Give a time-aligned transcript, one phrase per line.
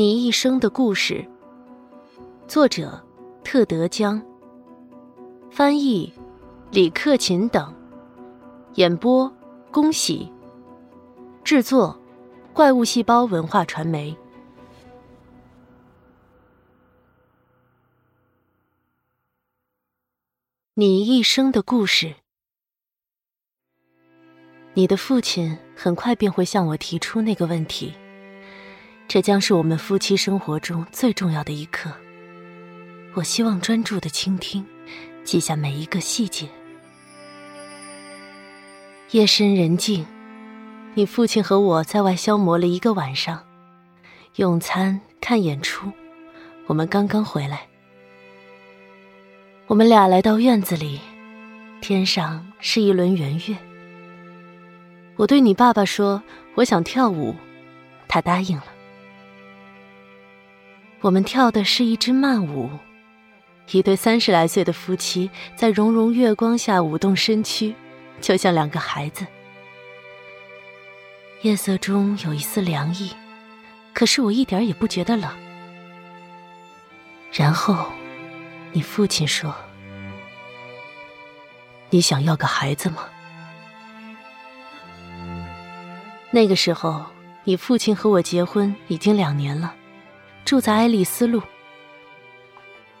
[0.00, 1.28] 你一生的故事，
[2.48, 3.06] 作者
[3.44, 4.18] 特德·江，
[5.50, 6.10] 翻译
[6.70, 7.70] 李克勤等，
[8.76, 9.30] 演播
[9.70, 10.32] 恭喜，
[11.44, 12.00] 制作
[12.54, 14.16] 怪物细胞文化传媒。
[20.72, 22.14] 你一生的故事，
[24.72, 27.92] 你的父亲很快便会向我提出那个问题。
[29.12, 31.90] 这将是我们夫妻生活中最重要的一刻。
[33.14, 34.64] 我希望专注的倾听，
[35.24, 36.48] 记下每一个细节。
[39.10, 40.06] 夜深人静，
[40.94, 43.44] 你父亲和我在外消磨了一个晚上，
[44.36, 45.90] 用餐、看演出。
[46.68, 47.66] 我们刚刚回来，
[49.66, 51.00] 我们俩来到院子里，
[51.80, 53.56] 天上是一轮圆月。
[55.16, 56.22] 我对你爸爸说
[56.54, 57.34] ：“我想跳舞。”
[58.06, 58.66] 他答应了。
[61.02, 62.68] 我们跳的是一支慢舞，
[63.70, 67.74] 一对三十来岁的夫妻在融融月光下舞动身躯，
[68.20, 69.26] 就像两个孩子。
[71.40, 73.12] 夜色中有一丝凉意，
[73.94, 75.30] 可是我一点也不觉得冷。
[77.32, 77.86] 然后，
[78.72, 79.54] 你父亲说
[81.88, 83.08] ：“你想要个孩子吗？”
[86.30, 87.06] 那个时候，
[87.44, 89.76] 你父亲和我结婚已经两年了。
[90.50, 91.40] 住在爱丽丝路。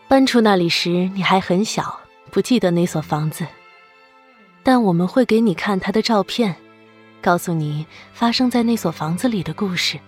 [0.06, 1.98] 搬出那里时，你还很小，
[2.30, 3.44] 不记得那所房子。
[4.62, 6.54] 但我们会给你看他的照片，
[7.20, 9.98] 告诉你发生在那所房子里的故事。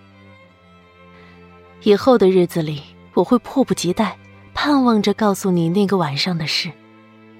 [1.81, 2.81] 以后的日子里，
[3.13, 4.17] 我会迫不及待，
[4.53, 6.71] 盼望着告诉你那个晚上的事，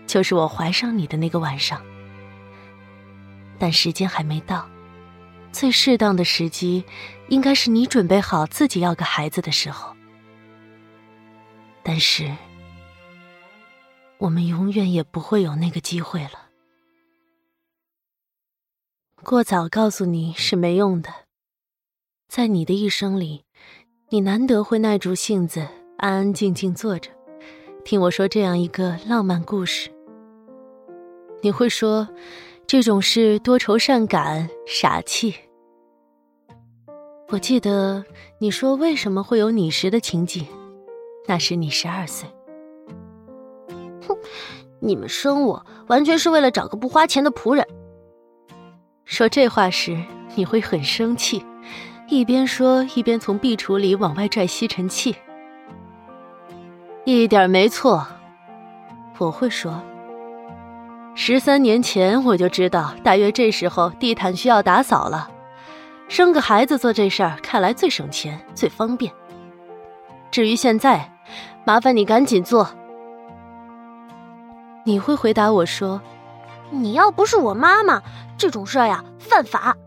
[0.05, 1.81] 就是我怀上你的那个晚上。
[3.57, 4.67] 但时间还没到。
[5.53, 6.83] 最适当的时机，
[7.29, 9.92] 应该是你准备好自己要个孩子的时候。
[11.83, 12.33] 但是，
[14.17, 16.49] 我们永远也不会有那个机会了。
[19.23, 21.09] 过早告诉你是没用的。
[22.27, 23.43] 在你的一生里，
[24.09, 27.11] 你难得会耐住性子，安安静静坐着，
[27.83, 29.91] 听我说这样一个浪漫故事。
[31.41, 32.07] 你会说。
[32.65, 35.35] 这种事多愁善感、傻气。
[37.27, 38.03] 我记得
[38.39, 40.47] 你说为什么会有你时的情景，
[41.25, 42.27] 那时你十二岁。
[44.07, 44.17] 哼，
[44.79, 47.65] 你们生我完全是为了找个不花钱的仆人。
[49.05, 49.97] 说这话时
[50.35, 51.45] 你会很生气，
[52.07, 55.15] 一边说一边从壁橱里往外拽吸尘器。
[57.05, 58.07] 一点没错，
[59.17, 59.81] 我会说。
[61.15, 65.29] 十三年前我就知道，大约这时候地毯需要打扫了。
[66.07, 69.13] 生个孩子做这事儿，看来最省钱、最方便。
[70.31, 71.12] 至于现在，
[71.65, 72.67] 麻烦你赶紧做。
[74.85, 76.01] 你会回答我说
[76.69, 78.01] ：“你要不是我妈妈，
[78.37, 79.77] 这种事儿呀，犯法。”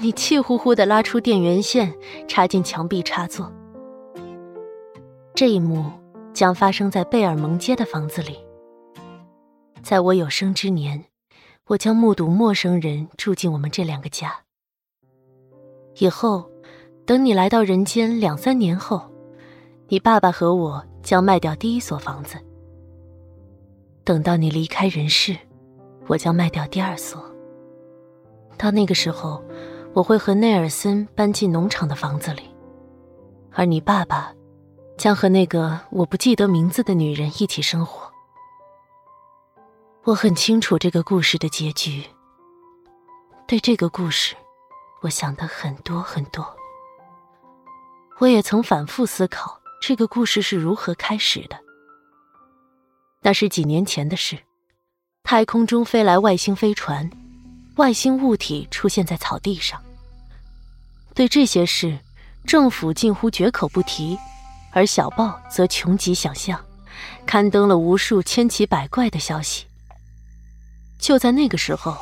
[0.00, 1.94] 你气呼呼的拉出电源线，
[2.28, 3.52] 插进墙壁插座。
[5.34, 5.90] 这一幕
[6.32, 8.38] 将发生在贝尔蒙街的房子里。
[9.82, 11.04] 在我有生之年，
[11.66, 14.32] 我将目睹陌生人住进我们这两个家。
[15.98, 16.48] 以后，
[17.06, 19.10] 等你来到人间两三年后，
[19.88, 22.38] 你爸爸和我将卖掉第一所房子。
[24.02, 25.36] 等到你离开人世，
[26.06, 27.22] 我将卖掉第二所。
[28.56, 29.42] 到那个时候，
[29.92, 32.42] 我会和内尔森搬进农场的房子里，
[33.52, 34.32] 而你爸爸
[34.96, 38.10] 将和那个我不记得名字的女人一起生活。
[40.04, 42.04] 我很清楚这个故事的结局。
[43.46, 44.34] 对这个故事，
[45.02, 46.44] 我想的很多很多。
[48.18, 51.58] 我也曾反复思考这个故事是如何开始的。
[53.20, 54.38] 那是几年前的事，
[55.24, 57.10] 太空中飞来外星飞船，
[57.76, 59.78] 外星物体出现在草地上。
[61.14, 61.98] 对这些事，
[62.46, 64.16] 政府近乎绝口不提，
[64.72, 66.58] 而小报则穷极想象，
[67.26, 69.66] 刊登了无数千奇百怪的消息。
[70.98, 71.94] 就在那个时候，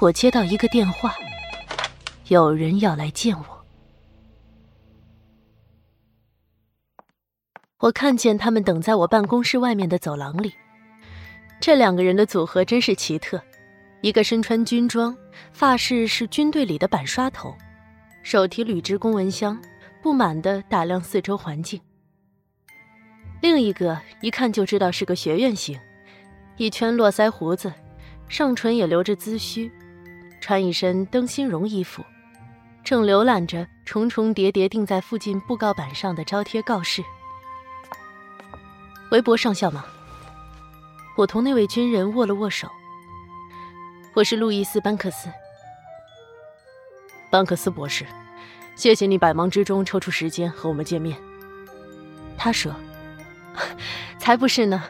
[0.00, 1.14] 我接到一个电话，
[2.26, 3.55] 有人要来见我。
[7.86, 10.52] 我看见他们等在我办公室外面的走廊里。
[11.60, 13.40] 这两个人的组合真是奇特：
[14.00, 15.16] 一个身穿军装，
[15.52, 17.56] 发饰是军队里的板刷头，
[18.24, 19.56] 手提铝制公文箱，
[20.02, 21.78] 不满的打量四周环境；
[23.40, 25.78] 另一个一看就知道是个学院型，
[26.56, 27.72] 一圈络腮胡子。
[28.28, 29.70] 上唇也留着髭须，
[30.40, 32.04] 穿一身灯芯绒衣服，
[32.82, 37.00] 正浏览着重重叠叠钉在附近布告板上的招贴告示。
[39.16, 39.82] 韦伯上校吗？
[41.16, 42.68] 我同那位军人握了握手。
[44.12, 45.30] 我是路易斯·班克斯。
[47.30, 48.04] 班克斯博士，
[48.74, 51.16] 谢谢你百忙之中抽出时间和我们见面。
[52.36, 52.74] 他说
[54.20, 54.84] ：“才不是呢，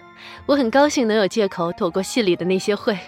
[0.47, 2.99] 我很高兴能有借口躲过戏里的那些会。”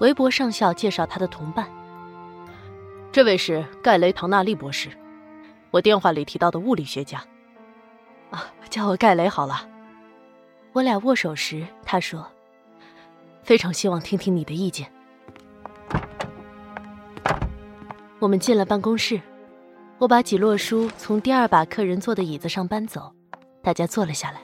[0.00, 1.68] 韦伯上校介绍他的同伴
[3.12, 4.88] ：“这位是盖雷·唐纳利博士，
[5.70, 7.22] 我电话里提到的物理学家。
[8.30, 9.68] 啊，叫我盖雷好了。”
[10.72, 12.26] 我俩握手时，他说
[13.42, 14.90] ：“非常希望听听你的意见。”
[18.20, 19.20] 我们进了办公室，
[19.98, 23.12] 我把几摞书从第二把客人坐的椅子上搬走，
[23.62, 24.40] 大家坐了下来。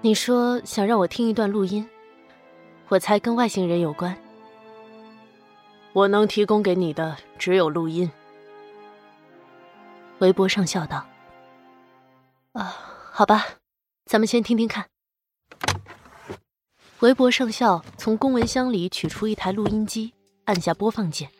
[0.00, 1.88] 你说想让我听一段录音，
[2.88, 4.16] 我猜跟外星人有关。
[5.94, 8.08] 我能提供给你的只有录音。
[10.20, 11.04] 韦伯上校道
[12.58, 12.76] ：“啊，
[13.12, 13.46] 好吧。”
[14.04, 14.86] 咱们先听听看。
[17.00, 20.12] 韦伯上校从公文箱里取出一台录音机，
[20.46, 21.30] 按下播放键，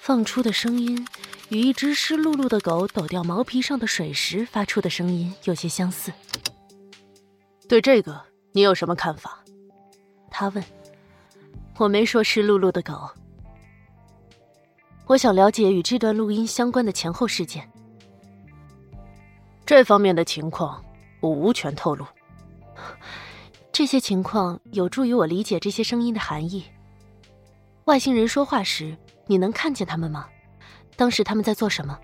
[0.00, 1.06] 放出的声音
[1.50, 6.12] 与一只湿漉漉的狗抖掉毛皮上的水时发出的声音有些相似。
[7.68, 9.44] 对这个你有什么看法？
[10.30, 10.64] 他问。
[11.76, 13.10] 我没说湿漉漉的狗。
[15.06, 17.68] 我想了解与这段录音相关的前后事件。
[19.66, 20.82] 这方面的情况。
[21.20, 22.04] 我无权透露。
[23.72, 26.64] 这些情况有助于我理解这些声音的含义。
[27.86, 28.94] 外星人说话时，
[29.26, 30.26] 你能看见他们吗？
[30.96, 31.98] 当时他们在做什么？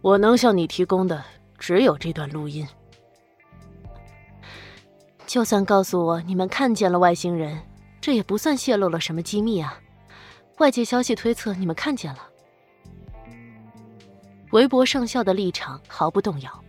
[0.00, 1.24] 我能向你提供的
[1.58, 2.66] 只有这段录音。
[5.26, 7.62] 就算告诉我你们看见了外星人，
[8.00, 9.80] 这也不算泄露了什么机密啊。
[10.58, 12.29] 外界消息推测你们看见了。
[14.50, 16.64] 韦伯上校的立场毫不动摇。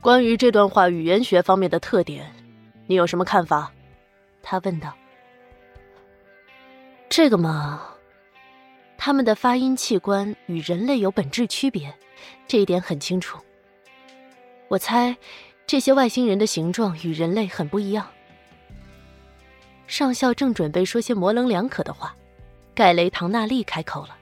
[0.00, 2.30] 关于这段话语言学方面的特点，
[2.86, 3.72] 你有什么看法？
[4.42, 4.92] 他问道。
[7.08, 7.80] 这个嘛，
[8.98, 11.94] 他们的发音器官与人类有本质区别，
[12.48, 13.38] 这一点很清楚。
[14.68, 15.16] 我猜，
[15.66, 18.06] 这些外星人的形状与人类很不一样。
[19.86, 22.16] 上校正准备说些模棱两可的话，
[22.74, 24.16] 盖雷·唐纳利开口了：“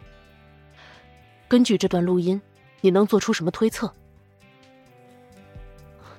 [1.50, 2.41] 根据这段录音，
[2.81, 3.93] 你能做出什么推测？”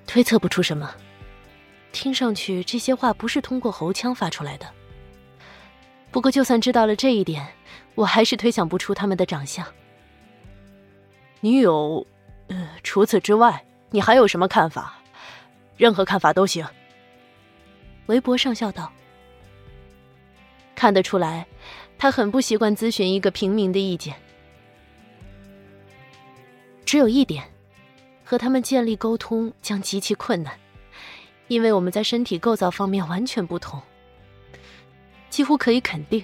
[0.05, 0.93] 推测不出什么，
[1.93, 4.65] 听上去这些话不是通过喉腔发出来的。
[6.11, 7.47] 不过，就算知道了这一点，
[7.95, 9.65] 我还是推想不出他们的长相。
[11.39, 12.05] 你有，
[12.47, 14.99] 呃，除此之外，你还有什么看法？
[15.77, 16.67] 任何看法都行。
[18.07, 18.91] 韦伯上校道。
[20.75, 21.47] 看得出来，
[21.97, 24.13] 他很不习惯咨询一个平民的意见。
[26.85, 27.43] 只有一点。
[28.23, 30.57] 和他们建立沟通将极其困难，
[31.49, 33.81] 因为我们在身体构造方面完全不同。
[35.29, 36.23] 几乎可以肯定，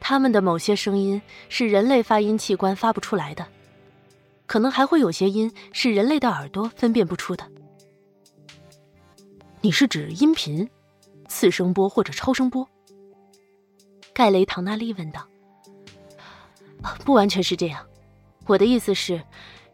[0.00, 3.46] 他们的某些声音是人类发音器官发不出来的，
[4.46, 7.48] 可能还会有些音是人类的耳朵分辨不出的。
[9.60, 10.68] 你是指音频、
[11.28, 12.68] 次声波或者超声波？
[14.12, 15.24] 盖雷·唐纳利问道。
[17.04, 17.86] 不完全是这样，
[18.46, 19.22] 我的意思是。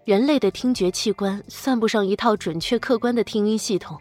[0.05, 3.99] 人类的听觉器官算不上一套准确客观的听音系统，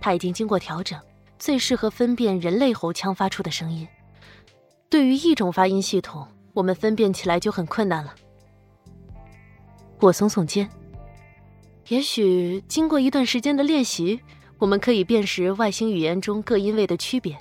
[0.00, 0.98] 它已经经过调整，
[1.38, 3.86] 最适合分辨人类喉腔发出的声音。
[4.88, 8.14] 对于一种发音系统，我们分辨起来就很困难了。
[9.98, 10.68] 我耸耸肩，
[11.88, 14.20] 也许经过一段时间的练习，
[14.58, 17.36] 我们可以辨识外星语言中各音位的区别。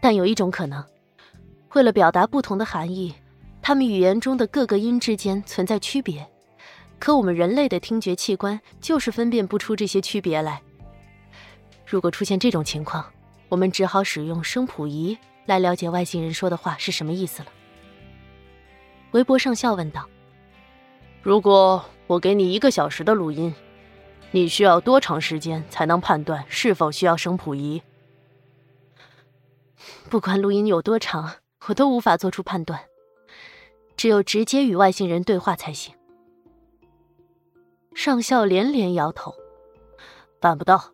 [0.00, 0.84] 但有一种可能，
[1.74, 3.14] 为了表达不同的含义，
[3.62, 6.28] 它们语言中的各个音之间存在区别。
[7.02, 10.62] 可我们人类的听觉器官就是分辨不出这些区别来。
[11.84, 13.04] 如果出现这种情况，
[13.48, 17.48] 我们只好使用声谱仪来了解外星人说的话是什么意思了。
[19.10, 20.08] 韦伯上校问道
[21.22, 23.52] ：“如果我给你一个小时的录音，
[24.30, 27.82] 你需要多长时间才能判断是否需要声谱仪？”
[30.08, 31.32] 不管录音有多长，
[31.66, 32.78] 我都无法做出判断。
[33.96, 35.92] 只有直接与外星人对话才行。
[37.94, 39.34] 上校连连摇头，
[40.40, 40.92] 办不到。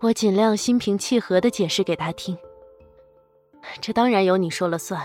[0.00, 2.36] 我尽量心平气和的解释给他听。
[3.80, 5.00] 这当然由你说了算，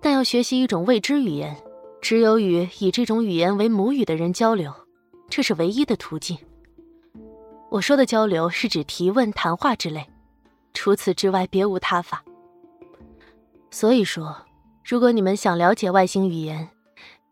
[0.00, 1.56] 但要学习一种未知语言，
[2.00, 4.70] 只有与以这种语言为母语的人交流，
[5.30, 6.36] 这是唯一的途径。
[7.70, 10.06] 我说的交流是指提问、谈话之类，
[10.74, 12.22] 除此之外别无他法。
[13.70, 14.36] 所以说，
[14.84, 16.68] 如果你们想了解外星语言，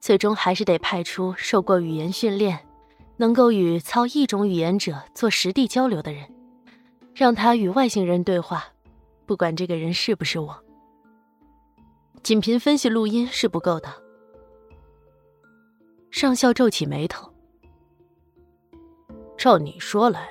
[0.00, 2.66] 最终还是得派出受过语言训练、
[3.18, 6.32] 能够与操一种语言者做实地交流的人，
[7.14, 8.64] 让他与外星人对话，
[9.26, 10.64] 不管这个人是不是我。
[12.22, 13.88] 仅凭分析录音是不够的。
[16.10, 17.30] 上校皱起眉头。
[19.36, 20.28] 照你说来，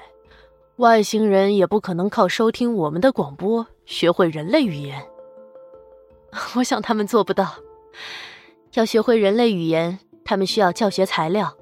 [0.77, 5.03] 外星人也不可能靠收听我们的广播学会人类语言。
[6.57, 7.55] 我想他们做不到。
[8.73, 11.55] 要学会人类语言，他们需要教学材料，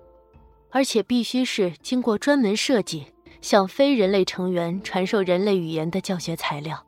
[0.72, 3.08] 而且必须是经过专门设计，
[3.42, 6.86] 向非人类成员传授人类语言的教学材料。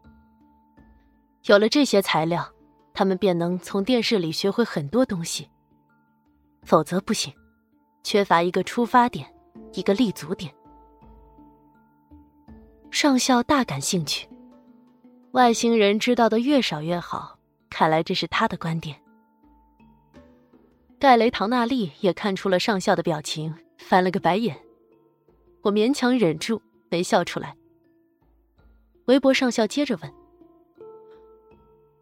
[1.46, 2.52] 有了这些材料，
[2.94, 5.50] 他们便能从电视里学会很多东西。
[6.64, 7.34] 否则不行，
[8.04, 9.26] 缺乏一个出发点，
[9.72, 10.54] 一个立足点。
[12.92, 14.28] 上校大感兴趣，
[15.32, 17.40] 外星人知道的越少越好。
[17.70, 19.00] 看来这是他的观点。
[21.00, 24.58] 盖雷唐纳利也看出了上校的表情，翻了个白眼。
[25.62, 27.56] 我勉强忍住没笑出来。
[29.06, 30.14] 韦伯上校接着问：“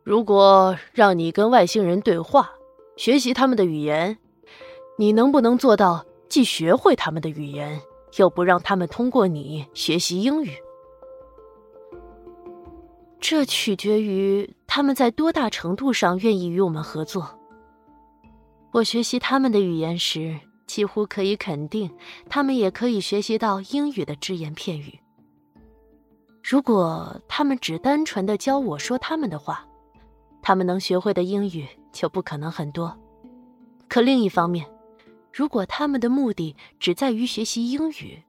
[0.04, 2.50] 如果让你跟外星人对话，
[2.96, 4.18] 学习他们的语言，
[4.98, 7.80] 你能不能做到既学会他们的语言，
[8.18, 10.50] 又不让他们通过你学习英语？”
[13.22, 17.37] 这取决于他们在多大程度上愿意与我们合作。
[18.78, 21.92] 我学习他们的语言时，几乎可以肯定，
[22.30, 25.00] 他们也可以学习到英语的只言片语。
[26.44, 29.68] 如果他们只单纯的教我说他们的话，
[30.44, 32.96] 他们能学会的英语就不可能很多。
[33.88, 34.70] 可另一方面，
[35.34, 38.22] 如果他们的目的只在于学习英语，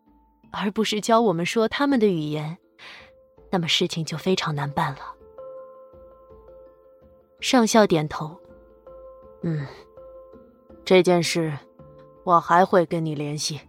[0.50, 2.56] 而不是教我们说他们的语言，
[3.50, 5.00] 那么事情就非常难办了。
[7.38, 8.34] 上校点头，
[9.42, 9.66] 嗯。
[10.88, 11.52] 这件事，
[12.24, 13.60] 我还会跟你联系。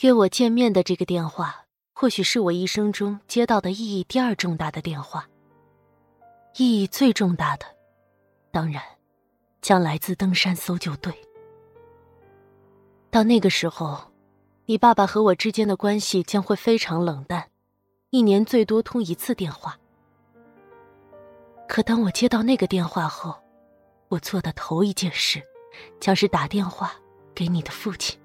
[0.00, 5.28] 约我见面的这个电话，或许是我一生中接到的意义第二重大的电话。
[6.56, 7.66] 意义最重大的，
[8.50, 8.82] 当然，
[9.62, 11.14] 将来自登山搜救队。
[13.12, 14.10] 到那个时候，
[14.66, 17.48] 你爸爸和我之间的关系将会非常冷淡，
[18.10, 19.79] 一年最多通一次电话。
[21.70, 23.32] 可当我接到那个电话后，
[24.08, 25.40] 我做的头一件事，
[26.00, 26.92] 将是打电话
[27.32, 28.20] 给你的父亲。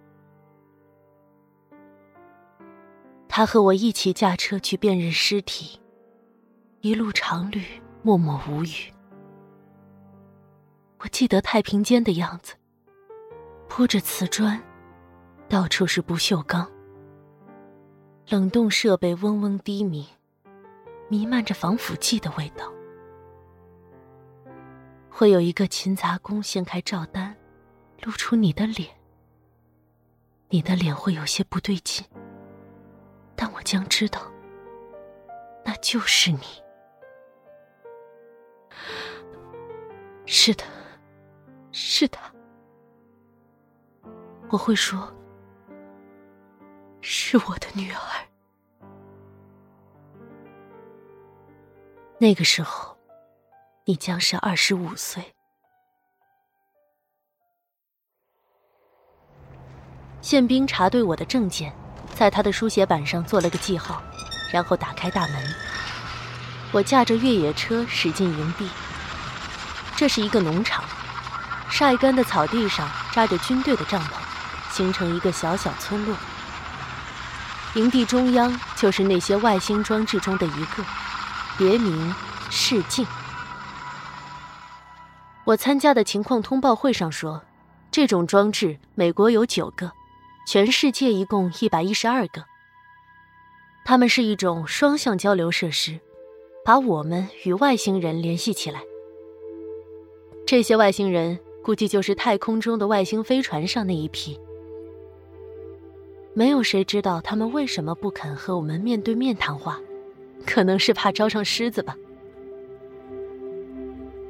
[3.30, 5.80] 他和我一起驾车去辨认尸体，
[6.82, 7.64] 一路长旅，
[8.02, 8.92] 默默无语。
[10.98, 12.56] 我记得太平间的样子，
[13.70, 14.60] 铺着瓷砖，
[15.48, 16.68] 到处是不锈钢，
[18.28, 20.04] 冷冻设备嗡嗡低鸣，
[21.10, 22.74] 弥漫着防腐剂的味道。
[25.18, 27.34] 会有一个勤杂工掀开照单，
[28.02, 28.90] 露出你的脸。
[30.50, 32.06] 你的脸会有些不对劲，
[33.34, 34.30] 但我将知道，
[35.64, 36.40] 那就是你。
[40.26, 40.66] 是的，
[41.72, 42.30] 是他。
[44.50, 45.16] 我会说，
[47.00, 47.98] 是我的女儿。
[52.20, 52.94] 那个时候。
[53.88, 55.24] 你将是二十五岁。
[60.22, 61.72] 宪兵查对我的证件，
[62.16, 64.02] 在他的书写板上做了个记号，
[64.52, 65.56] 然后打开大门。
[66.72, 68.68] 我驾着越野车驶进营地。
[69.96, 70.84] 这是一个农场，
[71.70, 74.14] 晒干的草地上扎着军队的帐篷，
[74.72, 76.18] 形成一个小小村落。
[77.76, 80.84] 营地中央就是那些外星装置中的一个，
[81.56, 82.16] 别名
[82.50, 83.06] 视镜。
[85.46, 87.40] 我参加的情况通报会上说，
[87.92, 89.92] 这种装置美国有九个，
[90.48, 92.44] 全世界一共一百一十二个。
[93.86, 96.00] 它们是一种双向交流设施，
[96.64, 98.82] 把我们与外星人联系起来。
[100.48, 104.40] 这些外星人估计就是太空中的外星飞船上那一批。
[106.34, 109.80] 没有谁知道他们为什么不肯和我们面对面谈话，
[110.44, 111.96] 可能是怕招上狮子吧。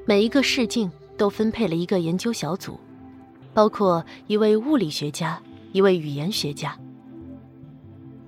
[0.05, 0.91] 每一个试镜。
[1.17, 2.79] 都分配了一个研究小组，
[3.53, 5.41] 包括一位物理学家、
[5.71, 6.77] 一位语言学家。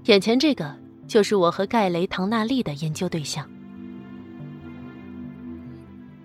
[0.06, 0.74] 眼前这个
[1.08, 3.48] 就是我和盖雷·唐纳利的研究对象。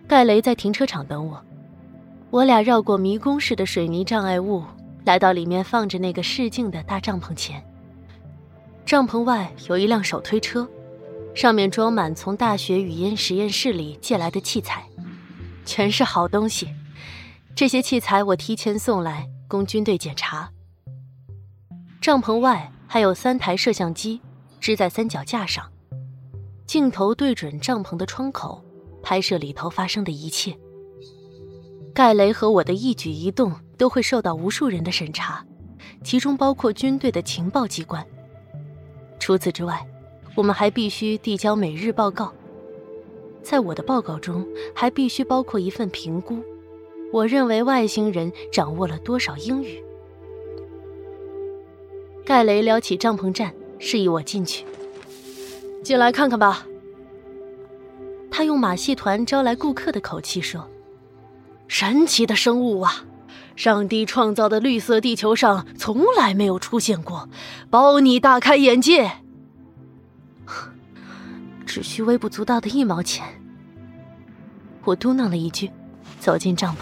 [0.06, 1.42] 盖雷在停车场等我，
[2.30, 4.62] 我俩绕过迷宫似的水泥障碍物，
[5.04, 7.64] 来到里面放着那个试镜的大帐篷前。
[8.84, 10.68] 帐篷外有一辆手推车，
[11.34, 14.84] 上面装满从大学语音实验室里借来的器材，
[15.64, 16.68] 全是好东西。
[17.54, 20.50] 这些器材我提前送来供军队检查。
[22.00, 24.20] 帐篷外还有三台摄像机
[24.60, 25.70] 支在三脚架上，
[26.66, 28.64] 镜头对准帐篷的窗口，
[29.02, 30.56] 拍摄里头发生的一切。
[31.94, 35.44] 盖雷和我的一举一动都会受到无数人的审查，
[36.02, 38.04] 其中包括军队的情报机关。
[39.20, 39.86] 除此之外，
[40.34, 42.32] 我们还必须递交每日报告，
[43.42, 46.38] 在我的报告中还必须包括一份评估。
[47.12, 49.82] 我认为外星人掌握了多少英语？
[52.24, 54.64] 盖雷撩起帐篷站，示意我进去。
[55.82, 56.66] 进来看看吧。
[58.30, 60.66] 他用马戏团招来顾客的口气说
[61.68, 63.04] ：“神奇的生物啊！
[63.56, 67.28] 上帝创造的绿色地球上从来没有出现过，
[67.68, 69.21] 包你大开眼界。
[71.72, 73.26] 只需微不足道的一毛钱。”
[74.84, 75.70] 我嘟囔了一句，
[76.20, 76.80] 走进帐篷。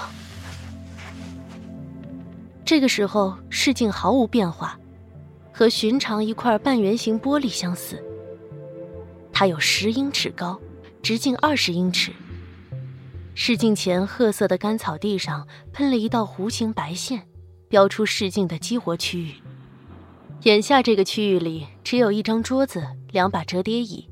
[2.64, 4.76] 这个时候，视镜毫无变化，
[5.52, 8.02] 和寻常一块半圆形玻璃相似。
[9.32, 10.60] 它有十英尺高，
[11.00, 12.10] 直径二十英尺。
[13.36, 17.28] 视镜前褐色的干草地上喷了一道弧形白线，
[17.68, 19.34] 标出视镜的激活区域。
[20.42, 24.09] 眼下这个区域里只有一张桌子、两把折叠椅，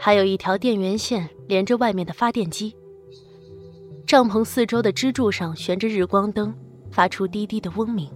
[0.00, 2.74] 还有一条电源线连着外面的发电机。
[4.06, 6.52] 帐篷四周的支柱上悬着日光灯。
[6.92, 8.10] 发出低低的嗡鸣，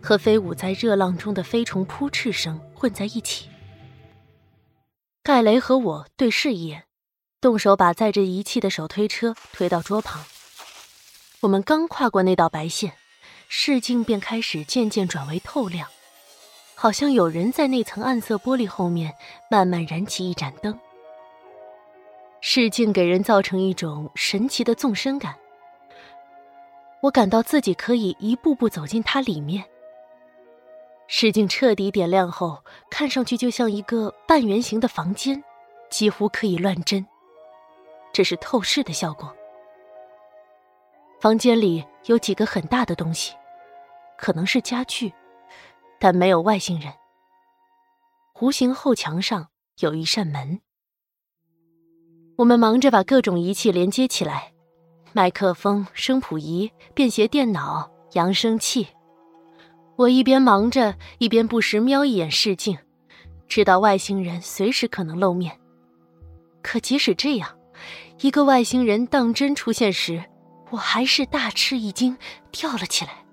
[0.00, 3.48] 和飞舞在热浪中的飞虫扑翅声混在一起。
[5.20, 6.84] 盖雷和我对视一眼，
[7.40, 10.24] 动手把载着仪器的手推车推到桌旁。
[11.40, 12.92] 我们刚跨过那道白线，
[13.48, 15.88] 视镜便开始渐渐转为透亮，
[16.76, 19.12] 好像有人在那层暗色玻璃后面
[19.50, 20.78] 慢慢燃起一盏灯。
[22.40, 25.36] 视镜给人造成一种神奇的纵深感。
[27.02, 29.64] 我感到自己可以一步步走进它里面。
[31.06, 35.42] 视镜彻底点亮后，看上去就像一个半圆形的房间，
[35.88, 37.06] 几乎可以乱真。
[38.12, 39.34] 这是透视的效果。
[41.20, 43.34] 房间里有几个很大的东西，
[44.16, 45.12] 可能是家具，
[45.98, 46.92] 但没有外星人。
[48.34, 49.48] 弧形后墙上
[49.78, 50.60] 有一扇门。
[52.38, 54.52] 我们忙着把各种仪器连接起来。
[55.12, 58.86] 麦克风、声谱仪、便携电脑、扬声器。
[59.96, 62.78] 我一边忙着，一边不时瞄一眼视镜，
[63.48, 65.58] 知道外星人随时可能露面。
[66.62, 67.58] 可即使这样，
[68.20, 70.22] 一个外星人当真出现时，
[70.70, 72.16] 我还是大吃一惊，
[72.52, 73.24] 跳了起来。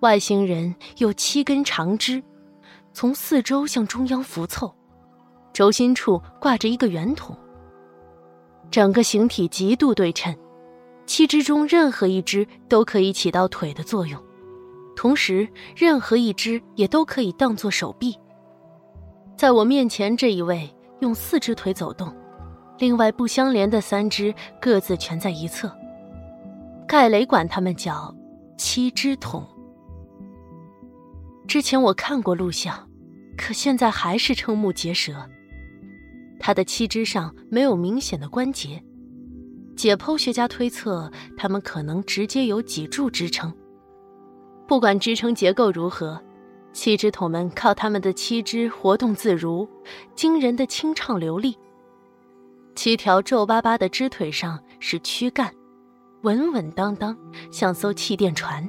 [0.00, 2.20] 外星人有七根长枝，
[2.92, 4.74] 从四周向中央浮凑，
[5.56, 7.34] 轴心处挂着一个圆筒。
[8.70, 10.36] 整个形体极度对称，
[11.06, 14.22] 七只中任何一只都可以起到腿的作用，
[14.94, 18.14] 同时任何一只也都可以当做手臂。
[19.34, 22.14] 在我面前这一位用四只腿走动，
[22.76, 25.74] 另外不相连的三只各自蜷在一侧。
[26.86, 28.14] 盖雷管他们叫
[28.58, 29.42] 七只桶。
[31.48, 32.86] 之前我看过录像，
[33.38, 35.26] 可现在还是瞠目结舌。
[36.38, 38.82] 它的七肢上没有明显的关节，
[39.76, 43.52] 解剖学家推测，它们可能直接由脊柱支撑。
[44.66, 46.20] 不管支撑结构如何，
[46.72, 49.68] 七只桶们靠它们的七肢活动自如，
[50.14, 51.56] 惊人的清畅流利。
[52.74, 55.50] 七条皱巴巴的肢腿上是躯干，
[56.22, 57.16] 稳稳当当，
[57.50, 58.68] 像艘气垫船。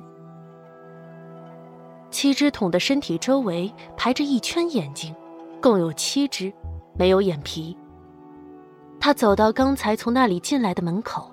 [2.10, 5.14] 七只桶的身体周围排着一圈眼睛，
[5.62, 6.54] 共有七只。
[6.98, 7.78] 没有眼皮。
[9.00, 11.32] 他走到刚才从那里进来的门口，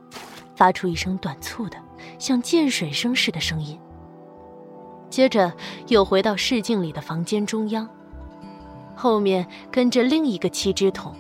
[0.55, 1.77] 发出一声短促的、
[2.19, 3.79] 像溅水声似的声音。
[5.11, 5.53] 接着
[5.89, 7.89] 又回到视镜里的房间中央，
[8.95, 11.15] 后面跟着另一个七只桶。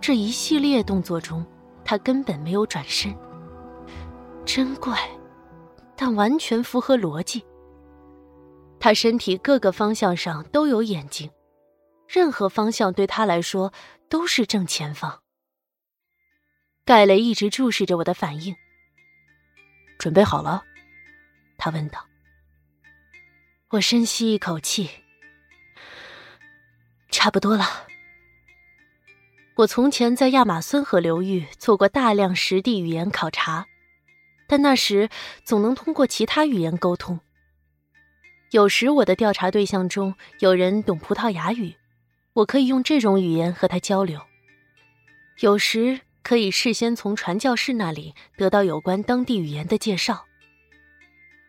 [0.00, 1.44] 这一系列动作中，
[1.84, 3.14] 他根本没有转身。
[4.44, 4.96] 真怪，
[5.94, 7.44] 但完全符合逻辑。
[8.80, 11.28] 他身体各个方向上都有眼睛。
[12.08, 13.72] 任何方向对他来说
[14.08, 15.22] 都是正前方。
[16.84, 18.56] 盖雷一直注视着我的反应。
[19.98, 20.64] 准备好了？
[21.58, 22.06] 他问道。
[23.70, 24.88] 我深吸一口气，
[27.10, 27.86] 差不多了。
[29.56, 33.66] 我从前在亚马孙河流域做过大量实地语言考察，
[34.46, 35.10] 但那时
[35.44, 37.20] 总能通过其他语言沟通。
[38.52, 41.76] 有时我的调查对象中有人懂葡萄牙语。
[42.38, 44.20] 我可以用这种语言和他交流。
[45.40, 50.26] 有时可以事先从传教士那里得到有关当地语言的介绍。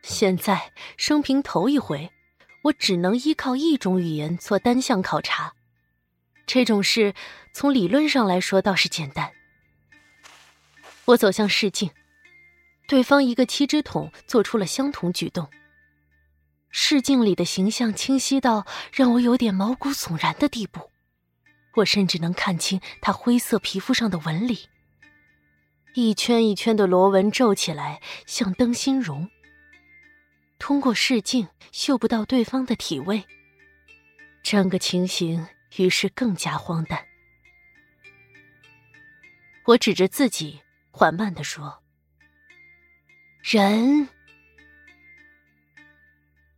[0.01, 2.11] 现在生平头一回，
[2.63, 5.53] 我只能依靠一种语言做单向考察。
[6.47, 7.13] 这种事
[7.53, 9.31] 从理论上来说倒是简单。
[11.05, 11.91] 我走向试镜，
[12.87, 15.47] 对方一个七只桶做出了相同举动。
[16.69, 20.91] 视镜里的形象清晰到让我有点毛骨悚然的地步，
[21.75, 24.69] 我甚至能看清他灰色皮肤上的纹理，
[25.95, 29.29] 一圈一圈的螺纹皱起来，像灯芯绒。
[30.59, 33.23] 通过视镜嗅不到对方的体味，
[34.43, 37.05] 整个情形于是更加荒诞。
[39.65, 41.81] 我指着自己，缓慢的说
[43.41, 44.09] ：“人。”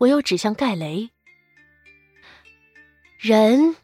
[0.02, 1.12] 我又指向盖雷，
[3.20, 3.76] 人。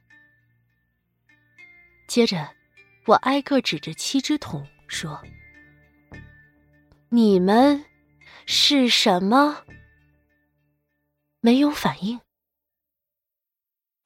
[2.08, 2.56] 接着，
[3.06, 5.24] 我挨个指着七只桶说
[7.10, 7.86] ：“你们
[8.48, 9.64] 是什么？”
[11.40, 12.20] 没有反应。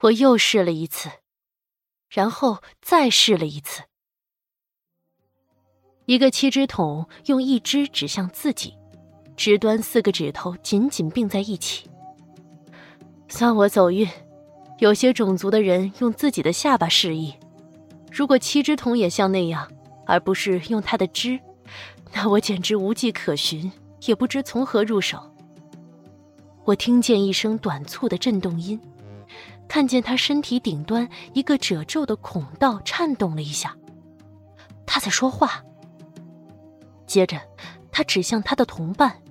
[0.00, 1.10] 我又试了一次，
[2.10, 3.84] 然后再试了一次。
[6.04, 8.76] 一个七只桶用一只指向自己，
[9.34, 11.90] 直端四个指头紧紧并在一起。
[13.32, 14.06] 算我走运，
[14.78, 17.32] 有些种族的人用自己的下巴示意。
[18.10, 19.66] 如果七只桶也像那样，
[20.04, 21.40] 而不是用它的枝，
[22.12, 25.18] 那我简直无迹可寻，也不知从何入手。
[26.64, 28.78] 我听见一声短促的震动音，
[29.66, 33.74] 看见他身体顶端一个褶皱的孔道颤动了一下。
[34.84, 35.64] 他在说话。
[37.06, 37.40] 接着，
[37.90, 39.22] 他指向他的同伴，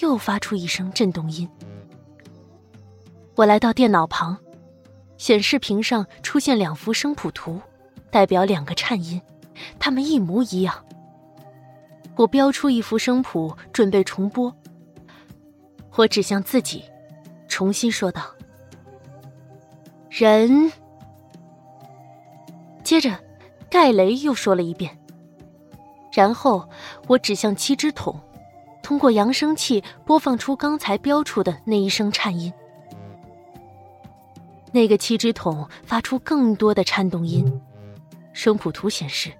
[0.00, 1.48] 又发出一声震动音。
[3.36, 4.38] 我来到电脑旁，
[5.18, 7.60] 显示屏上出现两幅声谱图，
[8.10, 9.20] 代表两个颤音，
[9.78, 10.84] 它们一模一样。
[12.16, 14.54] 我标出一幅声谱，准备重播。
[15.96, 16.84] 我指向自己，
[17.48, 18.22] 重新说道
[20.10, 20.70] ：“人。”
[22.84, 23.18] 接着，
[23.68, 24.96] 盖雷又说了一遍。
[26.12, 26.68] 然后
[27.08, 28.16] 我指向七只桶，
[28.80, 32.52] 通过扬声器播放出刚才标出的那一声颤音。
[34.74, 37.60] 那个七只桶发出更多的颤动音，
[38.32, 39.30] 声谱图显示，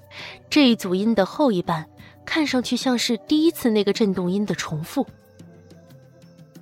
[0.48, 1.84] 这一组音的后一半
[2.24, 5.04] 看上去像是第一次那个震动音的重复。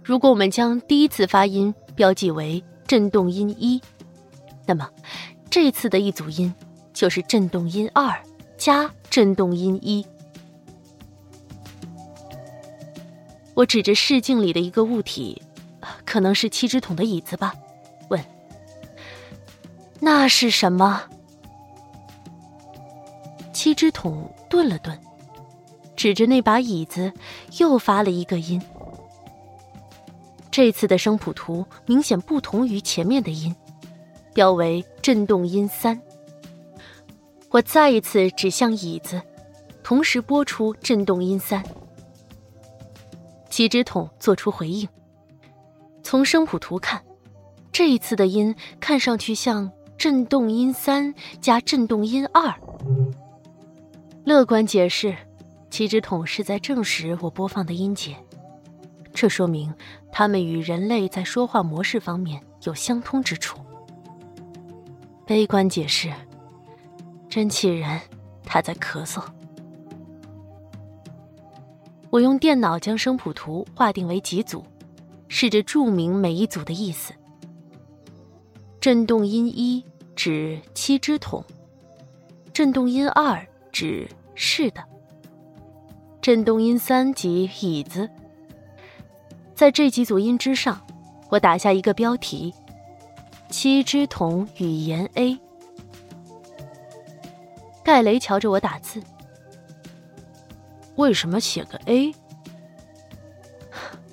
[0.02, 3.78] 如果我们将第一次发音标记为震动音一，
[4.66, 4.88] 那么
[5.50, 6.52] 这次的一组音
[6.94, 8.18] 就是震动音二
[8.56, 10.02] 加震动音一。
[13.52, 15.42] 我指着试镜里的一个物体，
[16.06, 17.52] 可能是七只桶的椅子吧。
[20.04, 21.00] 那是什么？
[23.52, 24.98] 七只桶顿了顿，
[25.94, 27.12] 指着那把椅子，
[27.60, 28.60] 又发了一个音。
[30.50, 33.54] 这次的声谱图明显不同于前面的音，
[34.34, 36.02] 标为震动音三。
[37.50, 39.22] 我再一次指向椅子，
[39.84, 41.62] 同时播出震动音三。
[43.48, 44.88] 七只桶做出回应。
[46.02, 47.00] 从声谱图看，
[47.70, 49.70] 这一次的音看上去像。
[50.02, 52.52] 振动音三加振动音二，
[54.24, 55.14] 乐观解释，
[55.70, 58.16] 七只桶是在证实我播放的音节，
[59.14, 59.72] 这说明
[60.10, 63.60] 它们与人类在说话模式方面有相通之处。
[65.24, 66.12] 悲观解释，
[67.28, 68.00] 真气人，
[68.42, 69.22] 他在咳嗽。
[72.10, 74.64] 我用电脑将声谱图划定为几组，
[75.28, 77.14] 试着注明每一组的意思。
[78.80, 79.84] 振动音一。
[80.14, 81.44] 指七只桶，
[82.52, 84.82] 振动音二指是的，
[86.20, 88.08] 振动音三即椅子。
[89.54, 90.80] 在这几组音之上，
[91.30, 92.52] 我打下一个标题：
[93.48, 95.38] 七只桶语言 A。
[97.82, 99.02] 盖雷瞧着我打字，
[100.96, 102.14] 为什么写个 A？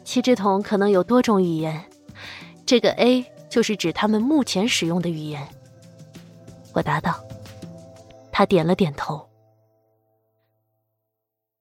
[0.04, 1.84] 七只桶可能有多种语言，
[2.66, 5.48] 这个 A 就是指他们目前使用的语言。
[6.74, 7.20] 我答道，
[8.32, 9.28] 他点了点头。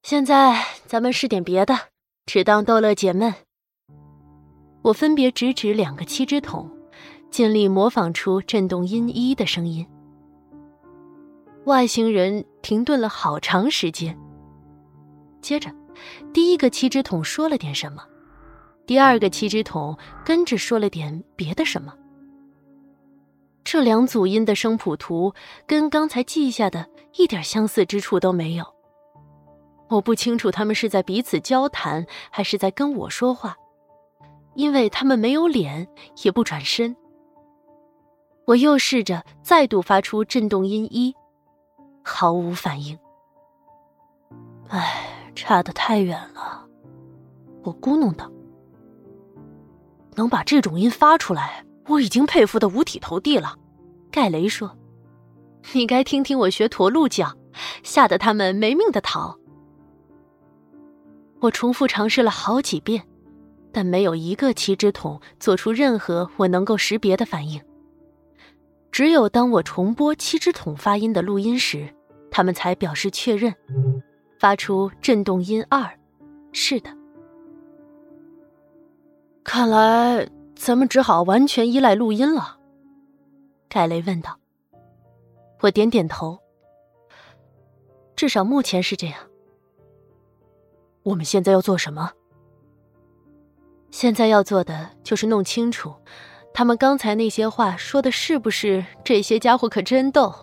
[0.02, 1.74] 现在咱们试点别的，
[2.26, 3.34] 只当逗乐解闷。
[4.82, 6.70] 我分别指指两个七只桶，
[7.30, 9.86] 尽力模仿出震动音一的声音。
[11.64, 14.18] 外星人停顿了好长时间。
[15.42, 15.70] 接着，
[16.32, 18.02] 第一个七只桶说了点什么，
[18.86, 21.92] 第二个七只桶跟着说了点别的什么。
[23.70, 25.34] 这两组音的声谱图
[25.66, 28.64] 跟刚才记下的一点相似之处都没有。
[29.90, 33.54] 我不清楚他们是在彼此交谈，还是在跟我说话，
[34.54, 35.86] 因为他们没有脸，
[36.22, 36.96] 也不转身。
[38.46, 41.14] 我又试着再度发出震动音一，
[42.02, 42.98] 毫无反应。
[44.68, 46.66] 唉，差得太远了，
[47.64, 48.32] 我咕哝道。
[50.14, 51.66] 能把这种音发出来。
[51.88, 53.56] 我已经佩服的五体投地了，
[54.10, 54.76] 盖雷说
[55.72, 57.34] ：“你该听听我学驼鹿叫，
[57.82, 59.36] 吓得他们没命的逃。”
[61.40, 63.02] 我重复尝试了好几遍，
[63.72, 67.60] 但没有一个七只桶做出任何我能够识别的反应。
[68.90, 71.88] 只有当我重播七只桶发音的录音时，
[72.30, 73.54] 他们才表示确认，
[74.38, 75.88] 发出震动音二。
[76.52, 76.90] 是的，
[79.44, 80.28] 看来。
[80.58, 82.58] 咱们只好完全依赖录音了。”
[83.70, 84.36] 盖雷问道。
[85.60, 86.38] 我点点头。
[88.16, 89.18] 至少目前是这样。
[91.04, 92.10] 我们现在要做什么？
[93.90, 95.94] 现在要做的就是弄清楚，
[96.52, 100.34] 他们刚才那些话说的是不是“这些家伙可真逗”，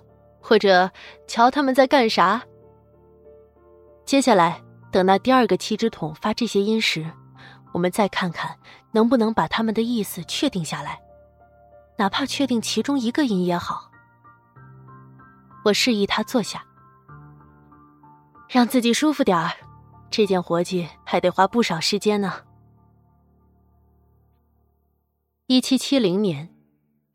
[0.42, 0.90] 或者
[1.28, 2.42] “瞧他们在干啥”。
[4.06, 7.06] 接下来，等那第二个七只桶发这些音时。
[7.76, 8.58] 我们再看看
[8.92, 11.02] 能不能把他们的意思确定下来，
[11.98, 13.92] 哪怕确定其中一个音也好。
[15.66, 16.66] 我示意他坐下，
[18.48, 19.52] 让自己舒服点儿。
[20.10, 22.46] 这件活计还得花不少时间呢。
[25.48, 26.56] 一七七零年，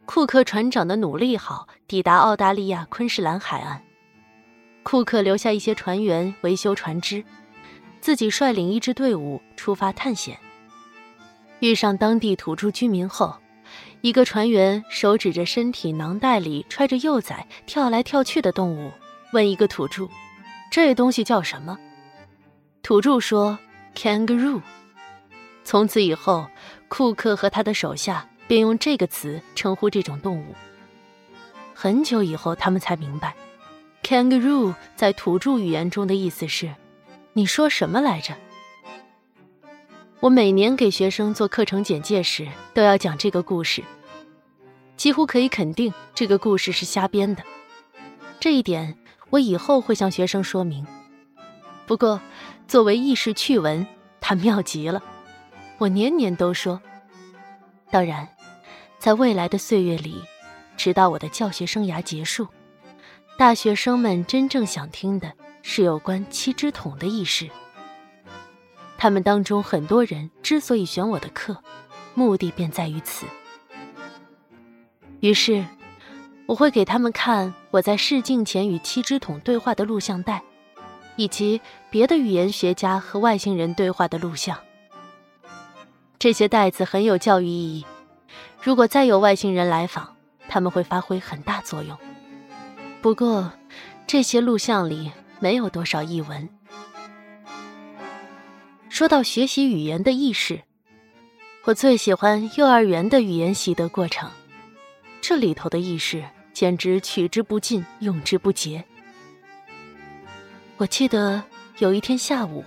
[0.05, 3.83] 库克船长的努力号抵达澳大利亚昆士兰海岸，
[4.83, 7.25] 库克留下一些船员维修船只，
[8.03, 10.39] 自己率领一支队伍出发探险。
[11.61, 13.37] 遇上当地土著居民后，
[14.01, 18.91] 一个船员手指着身体囊袋里揣着幼崽跳来跳去的动物，
[19.33, 20.09] 问一个土著
[20.73, 21.79] ：“这东西叫什么？”
[22.83, 23.59] 土著说
[23.95, 24.63] ：“kangaroo。”
[25.63, 26.47] 从此以后，
[26.89, 30.55] 库克和他的手下便用这个词称呼这种动物。
[31.75, 33.35] 很久以后，他们才明白
[34.03, 36.75] ，“kangaroo” 在土著语言中的意思是
[37.35, 38.35] ：“你说什么来着？”
[40.21, 43.83] 我每年给学生做课程简介时，都要讲这个故事。
[44.95, 47.43] 几乎可以肯定，这个故事是瞎编的。
[48.39, 48.99] 这一点
[49.31, 50.87] 我以后会向学生说明。
[51.87, 52.21] 不过，
[52.69, 53.87] 作为轶事趣闻，
[54.21, 55.03] 它妙极了，
[55.79, 56.83] 我年年都说。
[57.91, 58.29] 当然，
[58.99, 60.23] 在未来的岁月里，
[60.77, 62.47] 直到我的教学生涯结束，
[63.39, 67.49] 大学生们真正想听的是有关七只桶的轶事。
[69.03, 71.57] 他们当中很多人之所以选我的课，
[72.13, 73.25] 目的便在于此。
[75.21, 75.65] 于是，
[76.45, 80.43] 我会给他们看我在试镜前与七只桶对话的录像带，
[81.17, 84.59] 以及别的语言学家和外星人对话的录像。
[86.19, 87.87] 这些袋子很有教育意义，
[88.63, 90.15] 如果再有外星人来访，
[90.47, 91.97] 他们会发挥很大作用。
[93.01, 93.51] 不过，
[94.07, 96.47] 这些录像里没有多少译文。
[98.91, 100.61] 说到学习语言的意识，
[101.63, 104.29] 我最喜欢幼儿园的语言习得过程。
[105.21, 106.23] 这里头的意识
[106.53, 108.85] 简直取之不尽，用之不竭。
[110.77, 111.43] 我记得
[111.79, 112.65] 有一天下午，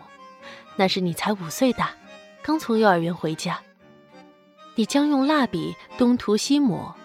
[0.78, 1.92] 那是你才五岁大，
[2.42, 3.62] 刚从幼儿园回家，
[4.76, 6.96] 你将用蜡笔东涂西抹，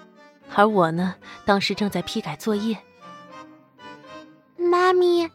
[0.55, 2.79] 而我呢，当时正在批改作业。
[4.57, 5.29] 妈咪，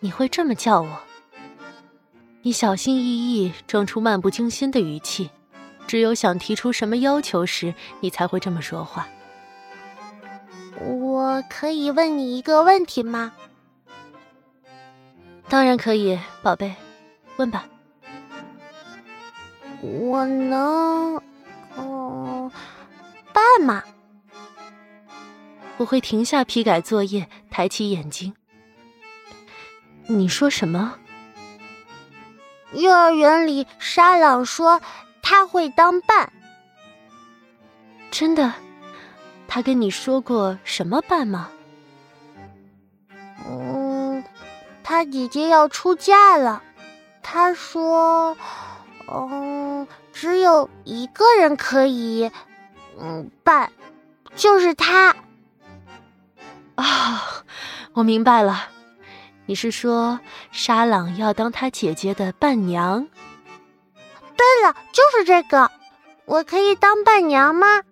[0.00, 1.00] 你会这么叫我？
[2.46, 5.28] 你小心翼翼，装出漫不经心的语气，
[5.88, 9.08] 只有想提出什么要求时，你才会这么说话。
[10.78, 13.32] 我可以问你一个问题吗？
[15.48, 16.72] 当然可以，宝贝，
[17.36, 17.66] 问吧。
[19.80, 21.20] 我能，
[21.74, 22.52] 哦，
[23.32, 23.82] 办吗？
[25.78, 28.32] 我会停下批改作业，抬起眼睛。
[30.06, 30.96] 你说什么？
[32.76, 34.80] 幼儿园里，沙朗说
[35.22, 36.32] 他会当伴。
[38.10, 38.52] 真的？
[39.48, 41.50] 他跟你说过什么伴吗？
[43.48, 44.24] 嗯，
[44.82, 46.62] 他姐姐要出嫁了。
[47.22, 48.36] 他说，
[49.08, 52.30] 嗯，只有一个人可以，
[52.98, 53.72] 嗯，伴，
[54.34, 55.16] 就是他。
[56.74, 57.44] 啊，
[57.94, 58.68] 我明白了。
[59.46, 60.18] 你是说
[60.50, 63.06] 沙朗要当他姐姐的伴娘？
[64.36, 65.70] 对了，就是这个。
[66.24, 67.82] 我可以当伴娘吗？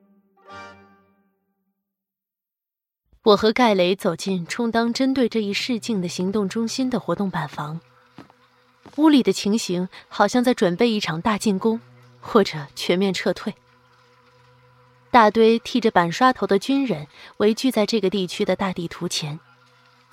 [3.22, 7.80] 我和盖雷走进充当针对这一事件的行动中心的活动板房。
[8.96, 11.80] 屋里的情形好像在准备一场大进攻，
[12.20, 13.54] 或者全面撤退。
[15.10, 19.38] 大堆剃着板刷头的军人围聚在这个地区的大地图前，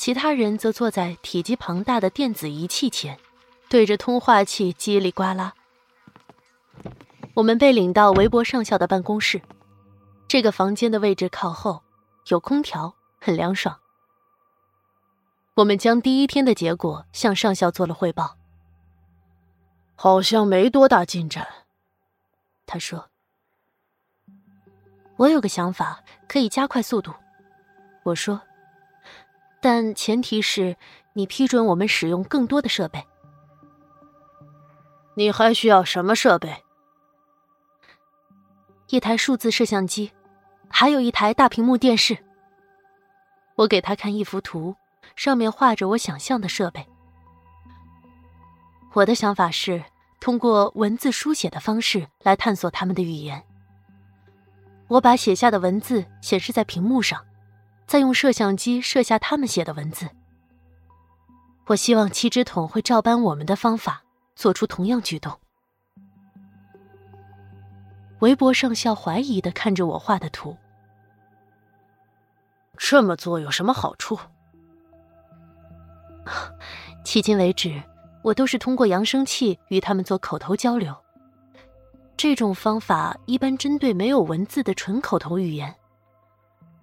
[0.02, 3.20] 其他人则坐在体积庞大的电子仪器前，
[3.70, 5.54] 对着通话器叽里呱啦。
[7.36, 9.44] 我们被领到韦伯上校的办公室，
[10.28, 11.84] 这个房间的位置靠后，
[12.30, 12.96] 有空调。
[13.20, 13.80] 很凉爽。
[15.54, 18.38] 我们将第一天的结果向上校做了汇报。
[19.94, 21.48] 好像没多大进展，
[22.66, 23.12] 他说。
[25.18, 27.14] 我有个想法，可以加快速度。
[28.02, 28.42] 我说，
[29.62, 30.76] 但前提是
[31.14, 33.06] 你批准我们使用更多的设备。
[35.14, 36.64] 你还需要什么设备？
[38.88, 40.12] 一台数字摄像机，
[40.68, 42.18] 还有一台大屏幕电视。
[43.56, 44.76] 我给他看一幅图，
[45.16, 46.88] 上面画着我想象的设备。
[48.94, 49.84] 我的想法是
[50.20, 53.44] 通过文字书写的方式来探索他们的语言。
[54.88, 57.24] 我把写下的文字显示在屏幕上，
[57.92, 60.08] 再用摄像机摄下他们写的文字。
[61.66, 64.02] 我希望七只桶会照搬我们的方法，
[64.34, 65.38] 做出同样举动。
[68.20, 70.56] 韦伯上校怀疑的看着我画的图。
[72.78, 74.18] 这么做有什么好处？
[77.04, 77.84] 迄今为止，
[78.24, 80.96] 我都是通过扬声器与他们做口头交流。
[82.16, 85.76] 这种方法一般针对没有文字的纯口头语言。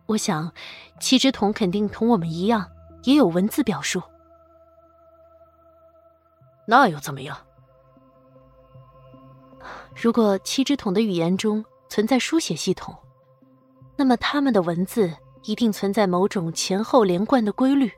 [0.09, 0.53] 我想，
[0.99, 2.69] 七只桶肯定同我们一样，
[3.05, 4.03] 也有文字表述。
[6.67, 7.39] 那又怎么样？
[9.95, 12.97] 如果七只桶的语言中存在书写系统，
[13.97, 15.15] 那么他们的文字。
[15.45, 17.91] 一定存在某种前后连贯的规律。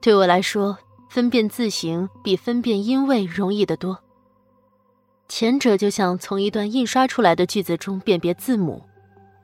[0.00, 0.76] 对我来说，
[1.08, 3.96] 分辨字形比分辨音位容易得多。
[5.28, 8.82] 前者就像从一段印刷出来的句子中辨别字母，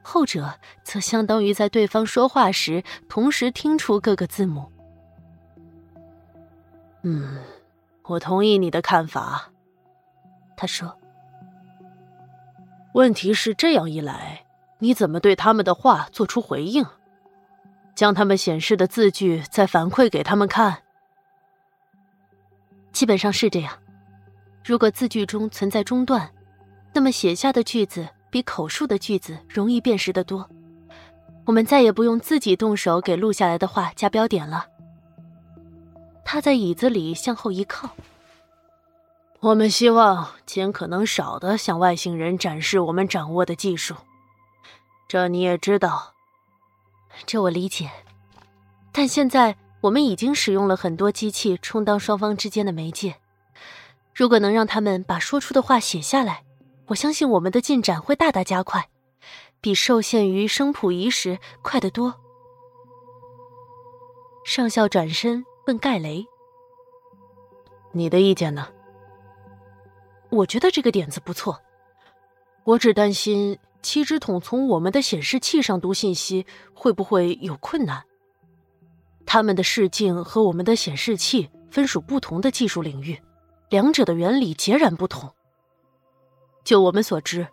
[0.08, 4.72] 后者则相当于在对方说话时同时听出各个字母。
[7.02, 7.38] 嗯，
[8.04, 9.50] 我同意你的看法。
[10.56, 10.98] 他说
[12.94, 14.46] ：“问题是这样一来。”
[14.80, 16.86] 你怎么对他们的话做出回应？
[17.94, 20.84] 将他们显示的字句再反馈给他们看。
[22.92, 23.76] 基本上是这样。
[24.64, 26.30] 如果字句中存在中断，
[26.94, 30.48] 那么写下的句子比口述的句子容易辨识的多。
[31.46, 34.66] 我们再也不用自己动手给录下来的话加标点了。
[36.24, 37.90] 他在椅子里向后一靠。
[39.40, 43.94] 我们希望尽可能少的向外星人展示我们掌握的技术。
[45.06, 46.12] 这你也知道，
[47.24, 47.90] 这我理解。
[48.92, 53.16] 但现在我们已经使用了很多机器充当双方之间的媒介。
[54.12, 56.42] 如果能让他们把说出的话写下来，
[56.88, 58.88] 我相信我们的进展会大大加快，
[59.60, 62.14] 比受限于声谱仪时快得多。
[64.44, 66.26] 上校转身问盖雷
[67.92, 68.68] ：“你的意见呢？”
[70.30, 71.60] 我觉得这个点子不错。
[72.64, 73.58] 我只担心。
[73.80, 78.02] 七只桶从我们的显示器上读信息会不会有困难？
[79.24, 83.22] 他们的视镜和我们的显示器分属不同的技术领域，
[83.70, 85.32] 两者的原理截然不同。
[86.68, 87.48] 就我们所知，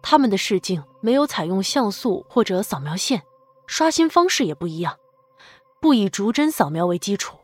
[0.00, 3.22] 他们的视镜没有采用像素或者扫描线，
[3.66, 4.98] 刷新方式也不一样，
[5.82, 7.36] 不以逐帧扫描为基础。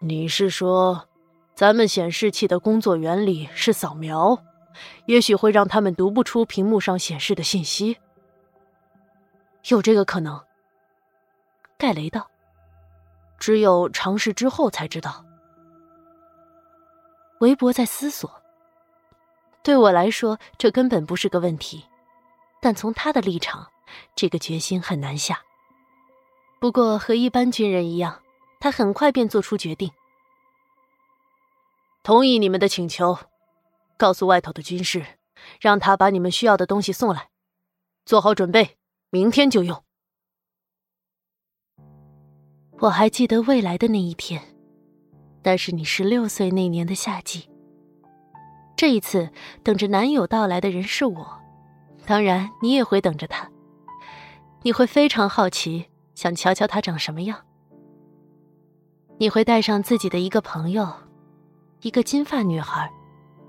[0.00, 1.08] 你是说，
[1.54, 4.42] 咱们显示器的工作原理是扫描？
[5.06, 7.96] 也许会让他们读不出屏幕上显示的信息，
[9.70, 10.38] 有这个可能。
[11.78, 12.30] 盖雷道
[13.40, 15.24] ：“只有尝试之后才知道。”
[17.40, 18.30] 韦伯在思索。
[19.66, 21.86] 对我来说，这根本不是个问题，
[22.60, 23.72] 但从他的立场，
[24.14, 25.42] 这个决心很难下。
[26.60, 28.22] 不过和一般军人一样，
[28.60, 29.90] 他很快便做出决定，
[32.04, 33.18] 同意你们的请求。
[33.96, 35.04] 告诉外头的军士，
[35.60, 37.30] 让他把你们需要的东西送来，
[38.04, 38.76] 做好准备，
[39.10, 39.82] 明天就用。
[42.78, 44.54] 我还记得未来的那一天，
[45.42, 47.50] 那是你十六岁那年的夏季。
[48.76, 49.30] 这一次，
[49.62, 51.40] 等着男友到来的人是我，
[52.04, 53.48] 当然你也会等着他。
[54.62, 57.38] 你会非常好奇，想瞧瞧他长什么样。
[59.18, 60.92] 你会带上自己的一个朋友，
[61.80, 62.90] 一个金发女孩。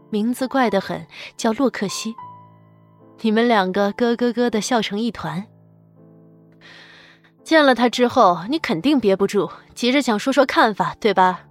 [0.09, 1.05] 名字怪得很，
[1.35, 2.15] 叫洛克西。
[3.19, 5.45] 你们两个咯咯咯的笑成一团。
[7.43, 11.46] 见了他之后，你肯定憋不住，急着想说说看法，对吧？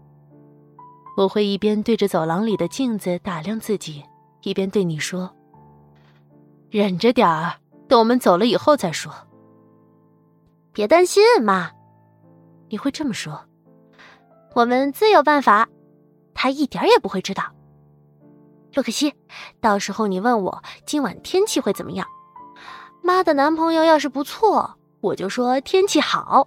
[1.17, 4.05] 我会一边对着走廊里的镜子打量自己，
[4.43, 5.35] 一边对你说
[6.71, 7.55] ：“忍着点儿，
[7.89, 9.11] 等我们走了以后再说。”
[10.75, 11.71] 别担心，妈。
[12.69, 13.41] 你会这么说？
[14.55, 15.69] 我们自有办法，
[16.35, 17.45] 他一点也不会知道。
[18.75, 19.15] 洛克西，
[19.59, 22.07] 到时候你问我今晚天气会怎么样？
[23.03, 24.77] 妈的男朋友要是不错。
[25.01, 26.47] 我就说天气好，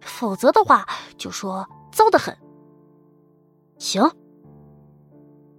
[0.00, 0.86] 否则的话
[1.18, 2.34] 就说糟得很。
[3.78, 4.02] 行，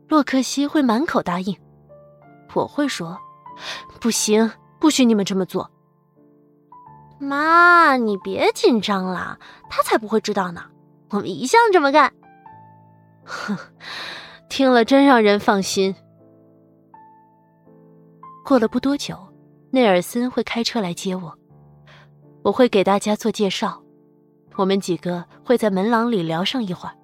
[0.07, 1.55] 洛克西会满口答应。
[2.53, 3.17] 我会说
[3.99, 5.69] 不行，不许你们这么做。
[7.19, 9.37] 妈，你别紧张了，
[9.69, 10.63] 他才不会知道呢。
[11.09, 12.13] 我们一向这么干。
[13.23, 13.57] 哼，
[14.49, 15.95] 听了真让人放心。
[18.43, 19.17] 过了不多久，
[19.71, 21.37] 内尔森会开车来接我。
[22.43, 23.83] 我会给大家做介绍，
[24.55, 26.96] 我们几个会在门廊里聊上一会儿。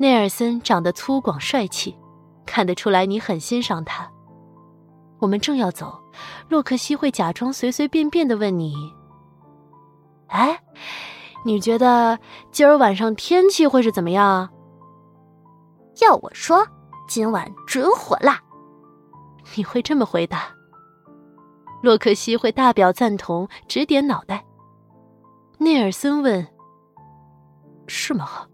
[0.00, 1.94] 内尔森长得粗犷帅气，
[2.46, 4.10] 看得出来你很欣赏他。
[5.18, 6.00] 我们正要走，
[6.48, 8.74] 洛克西会假装随随便便的问你
[10.28, 10.58] ：“哎，
[11.44, 12.18] 你觉得
[12.50, 14.48] 今儿晚上天气会是怎么样？”
[16.00, 16.66] 要我说，
[17.06, 18.40] 今晚准火辣。
[19.54, 20.48] 你会这么回答。
[21.82, 24.46] 洛克西会大表赞同，指点脑袋。
[25.58, 26.48] 内尔森问
[27.86, 28.46] ：“是吗？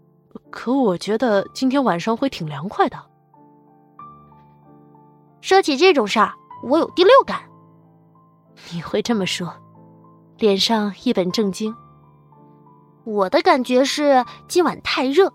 [0.49, 2.97] 可我觉得今天晚上会挺凉快的。”
[5.41, 6.33] 说起这种事儿，
[6.63, 7.41] 我有第六感。
[8.71, 9.53] 你会这么说，
[10.37, 11.75] 脸上一本正经。
[13.05, 15.31] 我的感觉是今晚太热，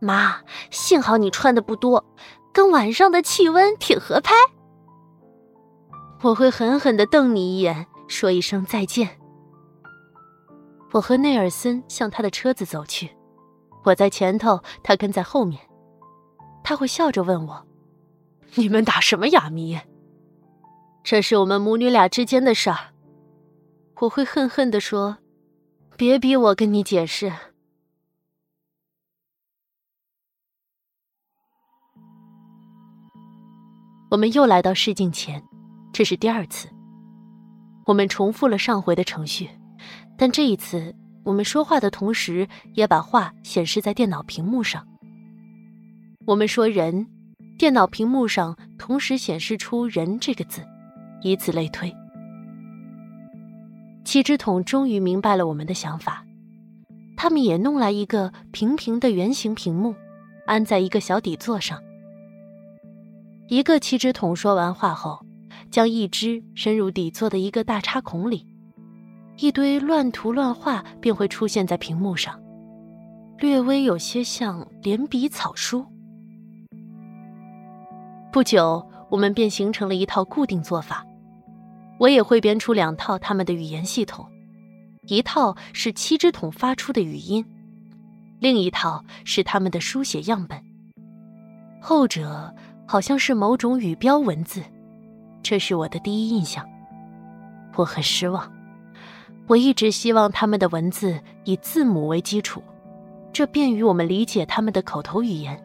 [0.00, 0.40] 妈，
[0.70, 2.04] 幸好你穿的不多，
[2.52, 4.34] 跟晚上的气温挺合拍。
[6.20, 9.18] 我会狠狠的瞪你一眼，说一声再见。
[10.92, 13.10] 我和内尔森向他的车子走去，
[13.84, 15.60] 我在前头，他跟在后面。
[16.64, 17.66] 他会笑着问我
[18.54, 19.78] ：“你们打什么哑谜？”
[21.02, 22.94] 这是我们母女俩之间的事儿。
[24.00, 25.18] 我会恨恨的说
[25.96, 27.32] ：“别逼我跟你解释。”
[34.10, 35.42] 我们又来到试镜前。
[35.92, 36.68] 这是第二次，
[37.86, 39.50] 我们重复了上回的程序，
[40.16, 40.94] 但这一次
[41.24, 44.86] 我们说话的同时也把话显示在电脑屏幕上。
[46.26, 47.06] 我们说“人”，
[47.58, 50.62] 电脑屏幕上同时显示出“人”这个字，
[51.22, 51.94] 以此类推。
[54.04, 56.24] 七只桶终于明白了我们的想法，
[57.16, 59.94] 他们也弄来一个平平的圆形屏幕，
[60.46, 61.80] 安在一个小底座上。
[63.48, 65.24] 一个七只桶说完话后。
[65.70, 68.46] 将一只伸入底座的一个大插孔里，
[69.36, 72.40] 一堆乱涂乱画便会出现在屏幕上，
[73.38, 75.84] 略微有些像连笔草书。
[78.30, 81.04] 不久，我们便形成了一套固定做法。
[81.98, 84.26] 我也会编出两套他们的语言系统，
[85.06, 87.44] 一套是七只桶发出的语音，
[88.38, 90.62] 另一套是他们的书写样本。
[91.80, 92.54] 后者
[92.86, 94.62] 好像是某种语标文字。
[95.42, 96.68] 这是我的第一印象，
[97.76, 98.51] 我很失望。
[99.46, 102.62] 我一直希望他们的文字以字母为基础，
[103.32, 105.62] 这便于我们理解他们的口头语言。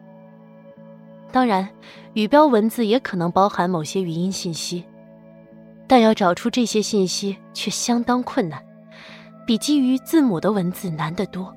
[1.30, 1.68] 当然，
[2.14, 4.84] 语标文字也可能包含某些语音信息，
[5.86, 8.62] 但要找出这些信息却相当困难，
[9.46, 11.54] 比基于字母的文字难得多。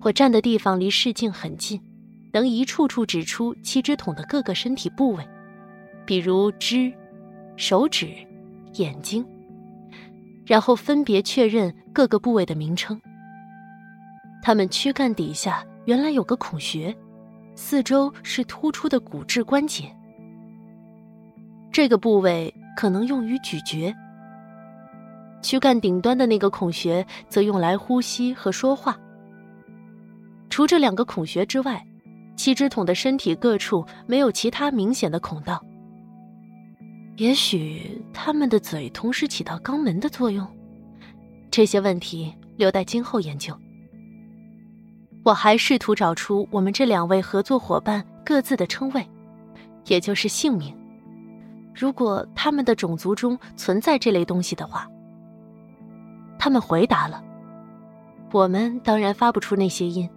[0.00, 1.80] 我站的地方离视镜很近，
[2.32, 5.26] 能一处处指出七只桶的各个身体部位。
[6.04, 6.92] 比如肢、
[7.56, 8.08] 手指、
[8.74, 9.24] 眼睛，
[10.44, 13.00] 然后分别确认各个部位的名称。
[14.42, 16.94] 他们躯干底下原来有个孔穴，
[17.54, 19.84] 四周是突出的骨质关节。
[21.72, 23.94] 这个部位可能用于咀嚼。
[25.42, 28.98] 躯干顶端的那个孔穴则用来呼吸和说话。
[30.48, 31.84] 除这两个孔穴之外，
[32.36, 35.64] 七只桶的身体各处没有其他明显的孔道。
[37.16, 40.46] 也许他们的嘴同时起到肛门的作用，
[41.48, 43.56] 这些问题留待今后研究。
[45.22, 49.08] 我还试图找出我们这两位合作伙伴各自的称谓，
[49.86, 50.76] 也就是姓名。
[51.72, 54.88] 如果他们的种族中存在这类东西的话，
[56.38, 57.22] 他们回答了。
[58.32, 60.10] 我们当然发不出那些音，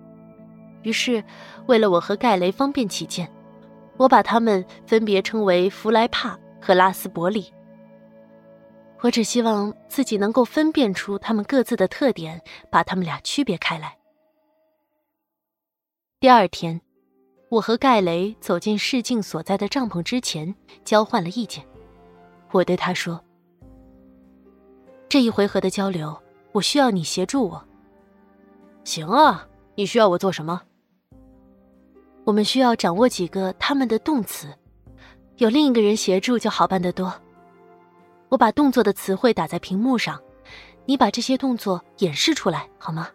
[0.81, 1.23] 于是
[1.67, 3.31] 为了我和盖雷方便起见，
[3.97, 6.37] 我把他们分别称为弗莱帕。
[6.67, 7.53] 和拉斯伯里，
[8.99, 13.97] 我只希望自己能够分辨出他们各自的特点，把他们俩区别开来。
[16.19, 16.81] 第二天，
[17.47, 20.53] 我和盖雷走进试镜所在的帐篷之前，
[20.83, 21.65] 交换了意见。
[22.51, 23.23] 我对他说
[25.07, 27.65] ：“这一回合的交流，我需要你协助我。
[28.83, 30.63] ”“行啊，你需要我做什么
[32.27, 34.53] ？”“我们需要掌握几个他们的动词，
[35.37, 37.13] 有另一个人协助就好办得多。”
[38.29, 40.21] 我把动作的词汇打在屏幕上，
[40.85, 43.09] 你把这些动作演示出来好吗？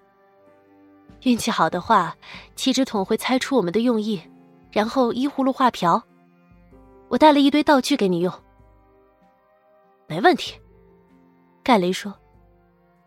[1.22, 2.16] 运气好的话，
[2.56, 4.22] 七只桶会猜出我们的用意，
[4.70, 6.02] 然后依葫芦画瓢。
[7.08, 8.32] 我带了一堆道具给你用，
[10.06, 10.58] 没问题。
[11.62, 12.12] 盖雷说：“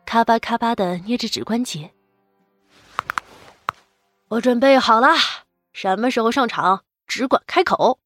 [0.05, 1.91] 咔吧咔吧的捏着指关节。”
[4.30, 5.09] 我准备好了，
[5.74, 7.99] 什么时候上场只管开口。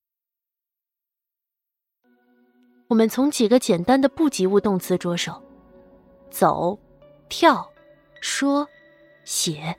[2.89, 5.39] 我们从几个简单的不及物动词着手：
[6.31, 6.77] 走、
[7.29, 7.71] 跳、
[8.19, 8.67] 说、
[9.23, 9.77] 写。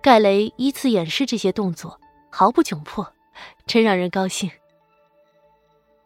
[0.00, 3.12] 盖雷依次演示这些动作，毫不窘迫，
[3.66, 4.48] 真让人高兴。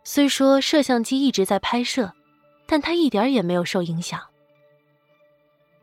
[0.03, 2.15] 虽说摄像机一直在拍摄，
[2.67, 4.19] 但他一点也没有受影响。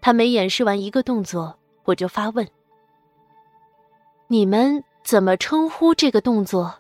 [0.01, 2.49] 他每演示完一个动作，我就发问
[4.27, 6.79] ：“你们怎么称呼这个动作？”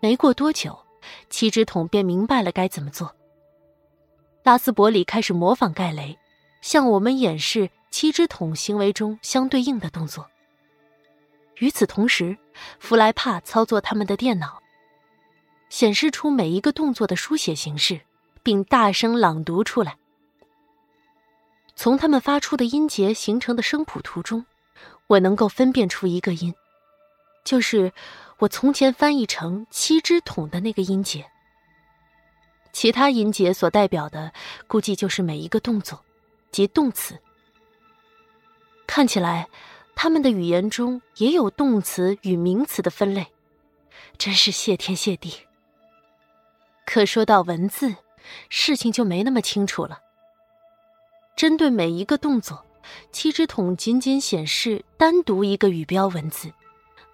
[0.00, 0.78] 没过多久，
[1.28, 3.16] 七只桶便明白了该怎么做。
[4.44, 6.16] 拉斯伯里开始模仿盖雷，
[6.62, 10.30] 向我们演示七只桶行为中相对应的动作。
[11.56, 12.38] 与此同时，
[12.78, 14.62] 弗莱帕操作他们的电脑，
[15.68, 18.00] 显示出每一个动作的书写形式，
[18.44, 19.98] 并大声朗读出来。
[21.74, 24.46] 从他们发出的音节形成的声谱图中，
[25.08, 26.54] 我能够分辨出一个音，
[27.44, 27.92] 就是。
[28.38, 31.28] 我从前翻译成七只桶的那个音节，
[32.72, 34.32] 其他音节所代表的
[34.68, 36.04] 估计就是每一个动作
[36.52, 37.18] 及动词。
[38.86, 39.48] 看起来，
[39.96, 43.26] 他们的语言中也有动词与名词的分类，
[44.16, 45.34] 真是谢天谢地。
[46.86, 47.96] 可说到文字，
[48.48, 49.98] 事情就没那么清楚了。
[51.36, 52.64] 针对每一个动作，
[53.10, 56.52] 七只桶仅仅显示单独一个语标文字。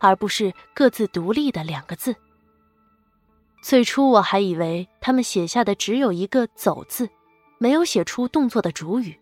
[0.05, 2.15] 而不是各自独立的两个字。
[3.63, 7.09] 最初我还以为他们写下的只有一个“走”字，
[7.59, 9.19] 没有写出动作的主语。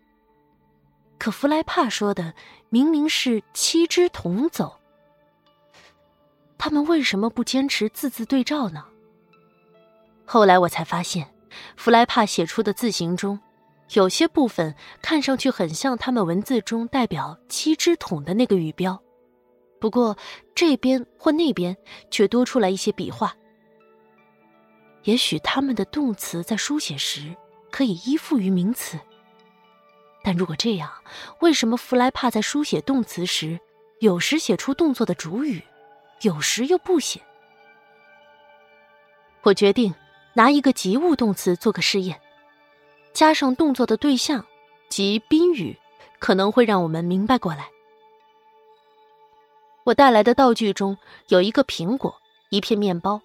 [1.17, 2.33] 可弗莱帕说的
[2.69, 4.79] 明明是“七只桶走”，
[6.57, 8.83] 他们为什么不坚持字字对照呢？
[10.25, 11.33] 后来我才发现，
[11.77, 13.39] 弗莱帕写出的字形中，
[13.93, 19.01] 有些部分看上去很像他们文字中代表“七只桶”的那个语标。
[19.83, 20.17] 不过，
[20.55, 21.75] 这边或那边
[22.09, 23.35] 却多出来一些笔画。
[25.03, 27.35] 也许他们的动词在书写时
[27.69, 28.97] 可以依附于名词，
[30.23, 30.89] 但如果这样，
[31.41, 33.59] 为什么弗莱帕在书写动词时，
[33.99, 35.61] 有时写出动作的主语，
[36.21, 37.19] 有时又不写？
[39.41, 39.93] 我决定
[40.33, 42.21] 拿一个及物动词做个试验，
[43.11, 44.45] 加上动作的对象
[44.87, 45.77] 及宾语，
[46.19, 47.72] 可能会让我们明白过来。
[49.85, 53.21] 我带来的道具中有一个苹果，一片面包。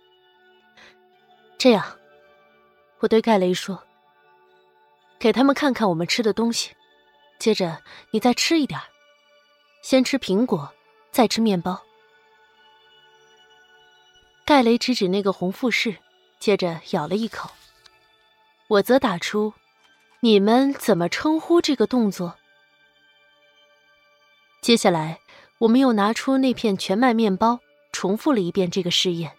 [1.56, 1.98] 这样，
[2.98, 3.84] 我对盖雷说
[5.18, 6.72] ：“给他们看看我们吃的东西，
[7.38, 8.80] 接着你再吃一点
[9.82, 10.72] 先吃苹果，
[11.12, 11.80] 再吃面包。”
[14.44, 15.96] 盖雷指指那个红富士，
[16.40, 17.50] 接着咬了一口。
[18.66, 19.54] 我则打出
[20.20, 22.36] ：“你们怎么称呼这个动作？”
[24.60, 25.20] 接下来。
[25.58, 27.58] 我们又拿出那片全麦面包，
[27.90, 29.32] 重复了一遍这个试验。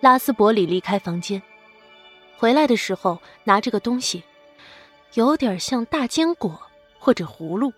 [0.00, 1.42] 拉斯伯里离开房间，
[2.36, 4.22] 回来的时候拿着个东西，
[5.14, 6.60] 有点像大坚果
[6.98, 7.72] 或者葫芦，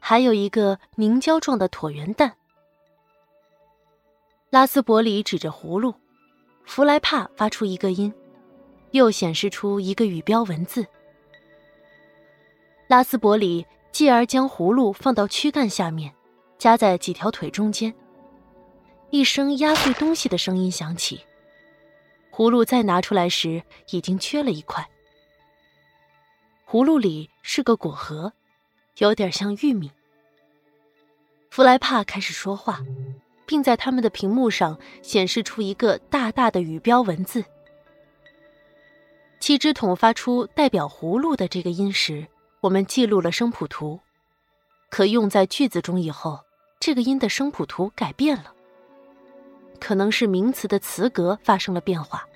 [0.00, 2.34] 还有一个凝胶状的椭圆蛋。
[4.50, 5.94] 拉斯伯里指着葫芦，
[6.64, 8.12] 弗莱帕发出一个音，
[8.90, 10.84] 又显示出一个语标文字。
[12.88, 13.64] 拉斯伯里。
[13.94, 16.12] 继而将葫芦放到躯干下面，
[16.58, 17.94] 夹在几条腿中间。
[19.10, 21.20] 一声压碎东西的声音响起，
[22.32, 24.84] 葫芦再拿出来时已经缺了一块。
[26.68, 28.32] 葫芦里是个果核，
[28.98, 29.92] 有点像玉米。
[31.50, 32.84] 弗莱帕开始说话，
[33.46, 37.44] 并在他们的屏幕上显示出一个大大的语标文字。
[39.38, 42.26] 七只桶发出代表葫芦的这个音时。
[42.64, 44.00] 我们记录了声谱图，
[44.88, 46.40] 可用在句子中以后，
[46.80, 48.54] 这个音的声谱图改变了。
[49.78, 52.26] 可能是名词的词格发生了变化。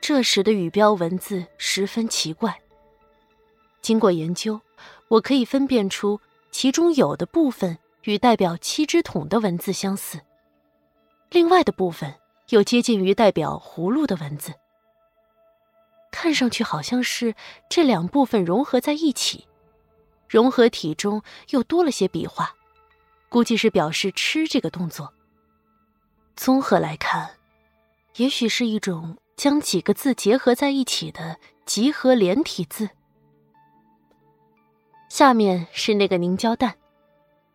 [0.00, 2.60] 这时的语标文字十分奇怪。
[3.80, 4.60] 经过研究，
[5.06, 10.20] 我可以分辨出其中有的部分与代表七只桶的文字相似，
[11.30, 12.12] 另外的部分
[12.48, 14.52] 又接近于代表葫芦的文字。
[16.16, 17.34] 看上去好像是
[17.68, 19.46] 这两部分融合在一起，
[20.26, 22.54] 融合体中又多了些笔画，
[23.28, 25.12] 估计是表示吃这个动作。
[26.34, 27.32] 综合来看，
[28.16, 32.88] 也许是一种将几个字结合在一起的集合连体字。
[35.10, 36.76] 下面是那个凝胶蛋，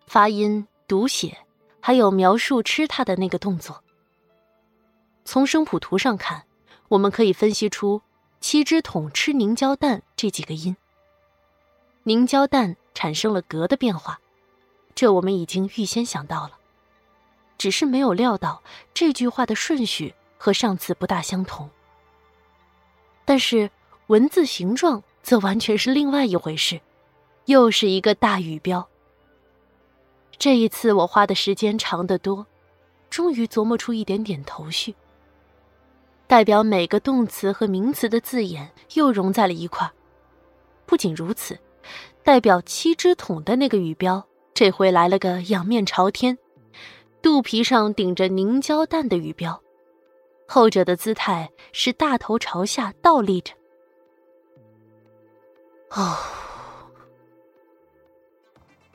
[0.06, 1.36] 发音、读写，
[1.80, 3.84] 还有描述吃它的那个动作。
[5.26, 6.44] 从声谱图上看，
[6.90, 8.04] 我们可以分析出
[8.42, 10.76] “七只桶吃凝胶蛋”这几个音。
[12.04, 14.20] 凝胶蛋产生了格的变化，
[14.96, 16.58] 这我们已经预先想到了。
[17.60, 21.70] 只是没有料到这句话的顺序和上次不大相同，
[23.24, 23.70] 但是
[24.08, 26.82] 文字形状则完全是另外一回事，
[27.46, 28.88] 又是一个大语标。
[30.40, 32.48] 这一次我花的时间长得多，
[33.12, 34.96] 终于琢磨出一点点头绪。
[36.32, 39.92] 代表每个动词和名词的字眼又融在了一块
[40.86, 41.60] 不仅如此，
[42.24, 46.38] 代表七只桶的那个语标这回来了个仰面朝天。
[47.22, 49.62] 肚皮上顶着凝胶蛋的语标，
[50.48, 53.54] 后者的姿态是大头朝下倒立着。
[55.90, 56.16] 哦，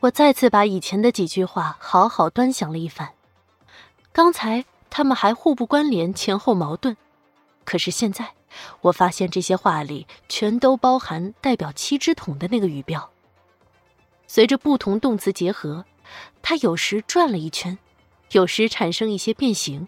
[0.01, 3.12] 我再次把以前的几句话好好端详了一番。
[4.11, 6.97] 刚才他们还互不关联，前后矛盾，
[7.67, 8.33] 可是现在
[8.81, 13.11] 我发现这些话里全都包含代表七只桶的那个语标。
[14.27, 15.85] 随着不同动词结合，
[16.41, 17.77] 它有时转了一圈。
[18.33, 19.87] 有时产生一些变形，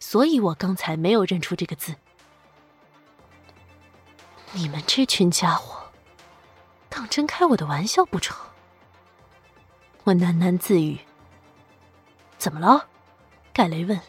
[0.00, 1.94] 所以我刚才没有认出这个字。
[4.52, 5.84] 你们这群家伙，
[6.88, 8.34] 当真开我的玩笑不成？
[10.04, 10.98] 我喃喃自语。
[12.38, 12.88] 怎么了？
[13.52, 14.00] 盖雷问。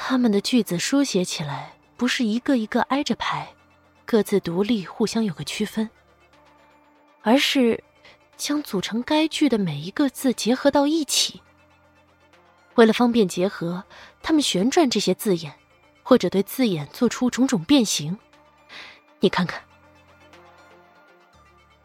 [0.00, 3.52] 他们的句子书写起来不是一个一个挨着排，
[4.06, 5.90] 各自独立，互相有个区分，
[7.20, 7.82] 而是
[8.36, 11.42] 将组成该句的每一个字结合到一起。
[12.76, 13.84] 为了方便结合，
[14.22, 15.52] 他们旋转这些字眼，
[16.04, 18.16] 或者对字眼做出种种变形。
[19.18, 19.60] 你看看，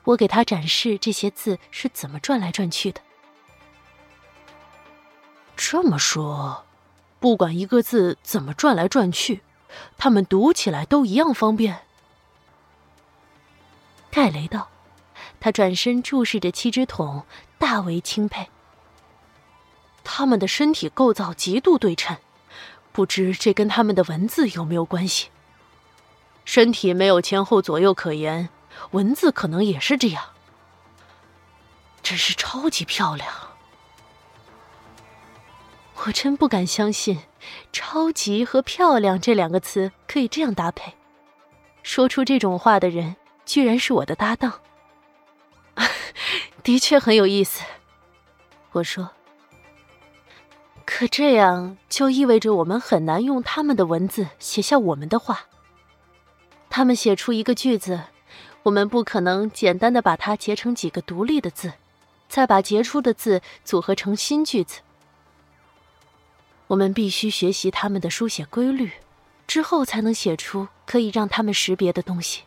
[0.03, 3.01] 我给他展示这些字是怎么转来转去的。
[5.55, 6.64] 这么说，
[7.24, 9.43] 不管一个字怎么转来转去，
[9.97, 11.84] 他们读起来都一样方便。
[14.11, 14.67] 盖雷道，
[15.39, 17.24] 他转身注视着七只桶，
[17.57, 18.49] 大为钦佩。
[20.03, 22.17] 他们的身体构造极度对称，
[22.91, 25.30] 不知这跟他们的文字有没有关系？
[26.43, 28.49] 身体没有前后左右可言，
[28.91, 30.32] 文字可能也是这样。
[32.01, 33.53] 真是超级漂亮！
[36.06, 37.20] 我真不敢相信
[37.72, 40.93] ，“超级”和“漂亮”这两个词可以这样搭配。
[41.82, 44.60] 说出这种话的人，居然是我的搭档。
[46.62, 47.64] 的确很有意思，
[48.74, 49.12] 我说。
[50.86, 55.47] 可这样就意味着我们很难用他们的文字写下我们的话。
[56.70, 58.01] 他们写出一个句子，
[58.64, 61.74] 我们不可能简单的把它结成几个独立的字，
[62.28, 64.82] 再把结出的字组合成新句子。
[66.68, 68.91] 我们必须学习他们的书写规律，
[69.45, 72.43] 之后才能写出可以让他们识别的东西。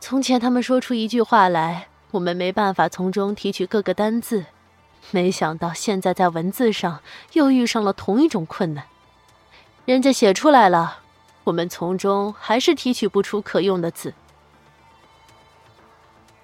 [0.00, 4.46] 从前他们说出一句话来，我们没办法从中提取各个单字。
[5.10, 7.00] 没想到现在在文字上
[7.32, 8.84] 又遇上了同一种困难，
[9.84, 11.00] 人家写出来了，
[11.44, 14.14] 我们从中还是提取不出可用的字。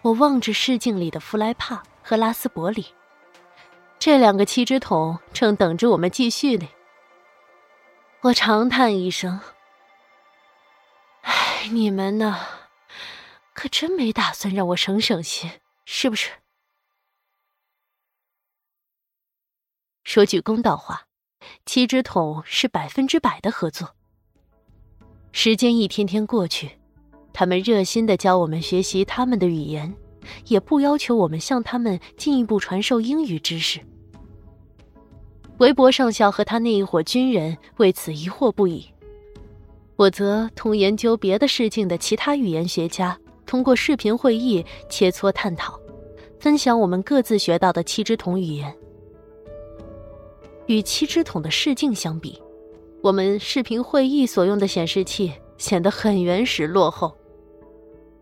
[0.02, 2.86] 我望着试镜里的弗莱帕和拉斯伯里，
[4.06, 6.68] 这两个七只桶正等着我们继续呢。
[8.20, 9.40] 我长叹一声
[11.22, 12.38] ：“哎，你们呢？
[13.52, 15.50] 可真没打算让我省省心，
[15.84, 16.30] 是不是？”
[20.04, 21.08] 说句公道话，
[21.64, 23.96] 七只桶是百分之百的合作。
[25.32, 26.78] 时间一天天过去，
[27.32, 29.92] 他们热心的教我们学习他们的语言，
[30.44, 33.84] 也不要求我们向他们进一步传授英语知识。
[35.58, 38.84] 韦伯上校和他那一伙军人为此疑惑不已，
[39.96, 45.80] 我则同研究别的事境的其他语言学家通过视频会议切磋探讨，
[46.38, 48.74] 分享我们各自学到的七只桶语言。
[50.66, 52.38] 与七只桶的视镜相比，
[53.00, 57.16] 我们视频会议所用的显示器显得很原始落后。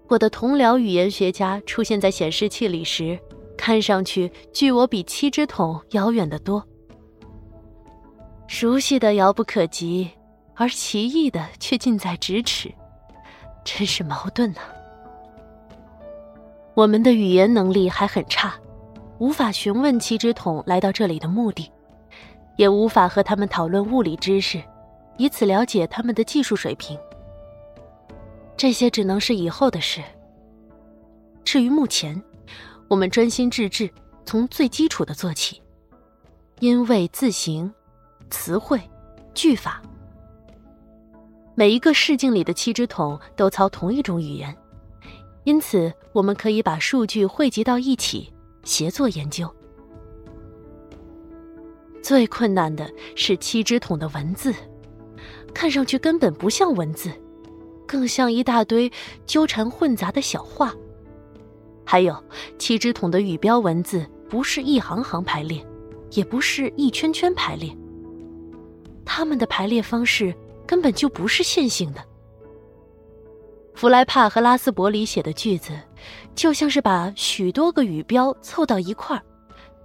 [0.07, 3.19] 我的同僚语言学家出现在显示器里时，
[3.57, 6.65] 看上去距我比七只桶遥远得多。
[8.47, 10.11] 熟悉的遥不可及，
[10.55, 12.73] 而奇异的却近在咫尺，
[13.65, 14.61] 真是矛盾呐。
[16.75, 18.55] 我们的语言能力还很差，
[19.19, 21.71] 无法询问七只桶来到这里的目的，
[22.57, 24.63] 也无法和他们讨论物理知识，
[25.17, 26.99] 以此了解他们的技术水平。
[28.57, 30.03] 这些只能是以后的事。
[31.45, 32.21] 至于目前，
[32.89, 33.91] 我们专心致志，
[34.25, 35.61] 从最基础的做起，
[36.61, 37.73] 因为、字形、
[38.35, 38.81] 词汇、
[39.33, 39.81] 句法。
[41.55, 44.55] 每一个试镜里的七只桶都操同一种语言，
[45.45, 48.29] 因此我们可以把数据汇集到一起，
[48.65, 49.49] 协作研究。
[52.03, 54.53] 最困难的是七只桶的文字，
[55.55, 57.09] 看上去根本不像文字。
[57.87, 58.91] 更像一大堆
[59.27, 60.75] 纠缠混杂的小话。
[61.85, 62.21] 还有
[62.59, 65.65] 七只桶的语标文字，不是一行行排列，
[66.11, 67.75] 也不是一圈圈排列。
[69.05, 70.35] 它们的排列方式
[70.67, 72.05] 根本就不是线性的。
[73.75, 75.73] 弗莱帕和拉斯伯里写的句子，
[76.35, 79.23] 就像是把许多个语标凑到一块儿，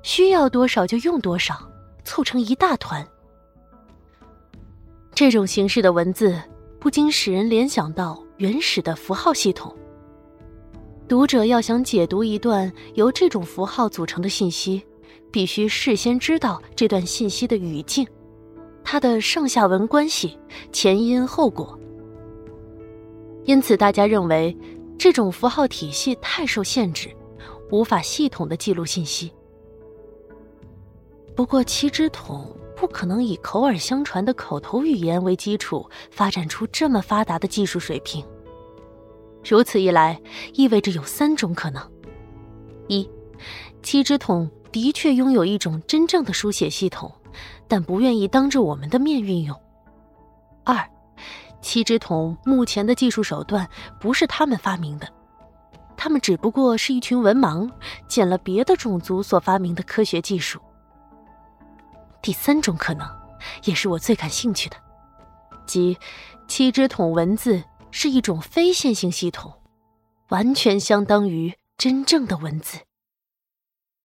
[0.03, 1.67] 需要多少就用多少，
[2.03, 3.05] 凑成一大团。
[5.13, 6.39] 这种形式的文字。
[6.80, 9.76] 不禁使人联想到原始的符号系统。
[11.09, 14.82] 读者要想解读一段由这种符号组成的信息，
[15.30, 18.07] 必须事先知道这段信息的语境、
[18.84, 20.38] 它的上下文关系、
[20.72, 21.78] 前因后果。
[23.46, 24.56] 因此，大家认为
[24.98, 27.10] 这种符号体系太受限制，
[27.72, 29.32] 无法系统的记录信息。
[31.36, 32.56] 不过，七只桶。
[32.80, 38.24] 不可能以口耳相传的口头语言为基础发展出这么发达的技术水平。
[39.44, 40.18] 如此一来，
[40.54, 41.84] 意味着有三种可能：
[42.88, 43.10] 一，
[43.84, 47.14] 七只桶的确拥有一种真正的书写系统，
[47.70, 49.55] 但不愿意当着我们的面运用；
[50.65, 50.84] 二，
[51.61, 55.07] 七只桶目前的技术手段不是他们发明的，
[55.95, 57.70] 他们只不过是一群文盲
[58.07, 60.59] 捡了别的种族所发明的科学技术。
[62.22, 63.07] 第三种可能，
[63.65, 64.76] 也是我最感兴趣的，
[65.67, 65.95] 即
[66.47, 69.53] 七只桶文字是一种非线性系统，
[70.30, 72.80] 完全相当于真正的文字。